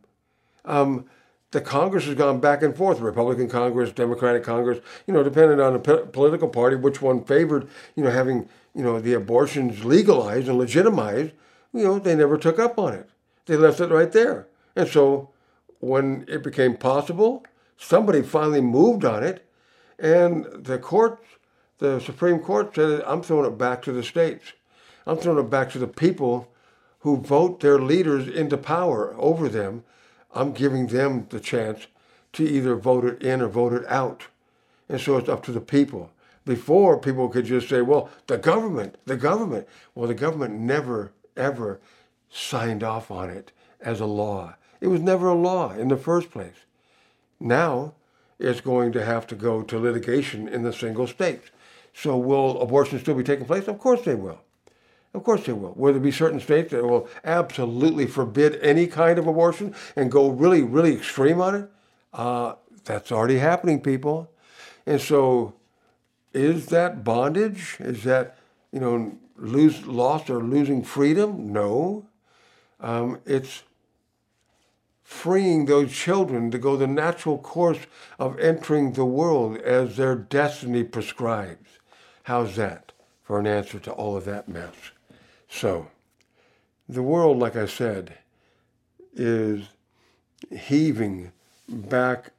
[0.65, 1.07] Um,
[1.51, 5.73] the Congress has gone back and forth, Republican Congress, Democratic Congress, you know, depending on
[5.73, 10.59] the political party, which one favored, you know, having, you know, the abortions legalized and
[10.59, 11.33] legitimized,
[11.73, 13.09] you know, they never took up on it.
[13.47, 14.49] They left it right there.
[14.75, 15.31] And so
[15.79, 17.45] when it became possible,
[17.77, 19.45] somebody finally moved on it,
[19.99, 21.23] and the court,
[21.79, 24.53] the Supreme Court said, I'm throwing it back to the states.
[25.07, 26.49] I'm throwing it back to the people
[27.01, 29.85] who vote their leaders into power over them
[30.35, 31.87] I'm giving them the chance
[32.33, 34.27] to either vote it in or vote it out.
[34.89, 36.11] And so it's up to the people.
[36.45, 39.67] Before, people could just say, well, the government, the government.
[39.95, 41.81] Well, the government never, ever
[42.29, 44.57] signed off on it as a law.
[44.81, 46.67] It was never a law in the first place.
[47.41, 47.95] Now,
[48.39, 51.51] it's going to have to go to litigation in the single states.
[51.95, 53.69] So will abortion still be taking place?
[53.69, 54.41] Of course they will.
[55.15, 55.73] Of course they will.
[55.77, 60.29] Will there be certain states that will absolutely forbid any kind of abortion and go
[60.29, 61.71] really, really extreme on it?
[62.13, 62.55] Uh,
[62.85, 64.31] that's already happening, people.
[64.87, 65.55] And so,
[66.33, 67.77] is that bondage?
[67.79, 68.39] Is that,
[68.73, 71.53] you know, lose, loss or losing freedom?
[71.53, 72.07] No.
[72.81, 73.63] Um, it's
[75.15, 77.79] freeing those children to go the natural course
[78.19, 81.79] of entering the world as their destiny prescribes.
[82.25, 82.93] How's that
[83.23, 84.75] for an answer to all of that mess?
[85.49, 85.87] So,
[86.89, 88.19] the world, like I said,
[89.15, 89.69] is
[90.51, 91.31] heaving
[91.69, 92.33] back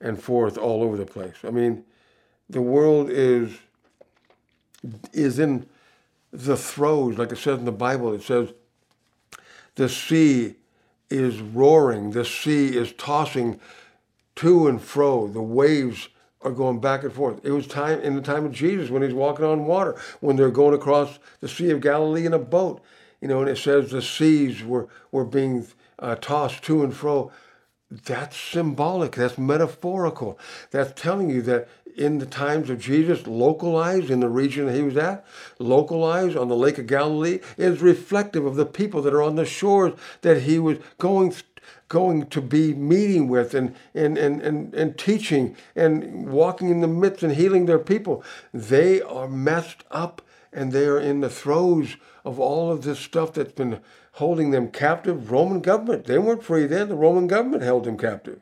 [0.00, 1.36] and forth all over the place.
[1.44, 1.84] I mean,
[2.50, 3.56] the world is
[5.12, 5.66] is in
[6.32, 8.12] the throes, like it says in the Bible.
[8.12, 8.52] It says
[9.76, 10.56] the sea
[11.10, 13.60] is roaring, the sea is tossing
[14.36, 16.08] to and fro, the waves
[16.42, 17.44] are going back and forth.
[17.44, 20.50] It was time in the time of Jesus when he's walking on water, when they're
[20.50, 22.82] going across the Sea of Galilee in a boat.
[23.20, 25.66] You know, and it says the seas were, were being
[25.98, 27.32] uh, tossed to and fro.
[27.90, 29.12] That's symbolic.
[29.12, 30.38] That's metaphorical.
[30.70, 34.96] That's telling you that in the times of Jesus, localized in the region he was
[34.96, 35.24] at,
[35.58, 39.46] localized on the Lake of Galilee, is reflective of the people that are on the
[39.46, 41.34] shores that he was going
[41.88, 46.88] going to be meeting with and, and, and, and, and teaching and walking in the
[46.88, 48.24] midst and healing their people.
[48.52, 50.22] They are messed up
[50.52, 53.80] and they are in the throes of all of this stuff that's been
[54.12, 55.30] holding them captive.
[55.30, 56.88] Roman government, they weren't free then.
[56.88, 58.40] The Roman government held them captive.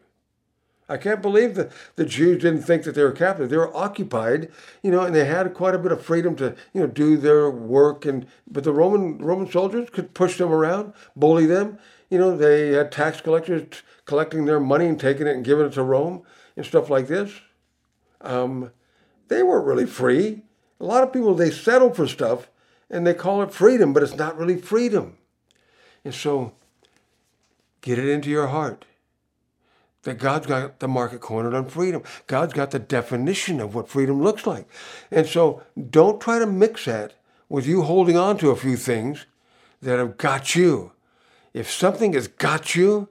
[0.88, 3.48] I can't believe that the Jews didn't think that they were captive.
[3.48, 4.50] They were occupied,
[4.82, 7.50] you know, and they had quite a bit of freedom to, you know, do their
[7.50, 8.04] work.
[8.04, 11.78] And but the Roman Roman soldiers could push them around, bully them,
[12.10, 15.72] you know, they had tax collectors collecting their money and taking it and giving it
[15.72, 16.22] to Rome
[16.56, 17.32] and stuff like this.
[18.20, 18.70] Um,
[19.28, 20.42] they weren't really free.
[20.80, 22.50] A lot of people, they settle for stuff
[22.90, 25.16] and they call it freedom, but it's not really freedom.
[26.04, 26.52] And so
[27.80, 28.84] get it into your heart
[30.04, 32.02] that God's got the market cornered on freedom.
[32.26, 34.68] God's got the definition of what freedom looks like.
[35.10, 37.14] And so don't try to mix that
[37.48, 39.26] with you holding on to a few things
[39.82, 40.92] that have got you
[41.54, 43.08] if something has got you,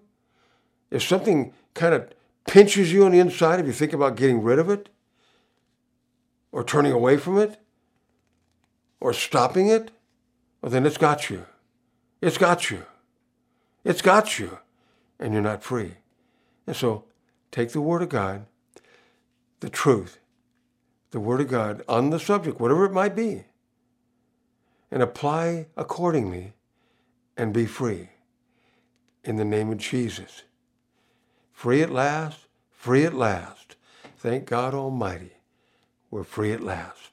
[0.92, 2.12] if something kind of
[2.46, 4.90] pinches you on the inside, if you think about getting rid of it,
[6.52, 7.58] or turning away from it,
[9.00, 9.92] or stopping it,
[10.62, 11.46] well, then it's got you.
[12.22, 12.84] It's got you.
[13.84, 14.60] It's got you.
[15.20, 15.94] And you're not free.
[16.66, 17.06] And so
[17.52, 18.46] take the Word of God,
[19.60, 20.20] the truth,
[21.12, 23.44] the Word of God on the subject, whatever it might be,
[24.92, 26.54] and apply accordingly
[27.38, 28.10] and be free
[29.24, 30.44] in the name of Jesus.
[31.52, 33.76] Free at last, free at last.
[34.18, 35.34] Thank God Almighty,
[36.12, 37.13] we're free at last.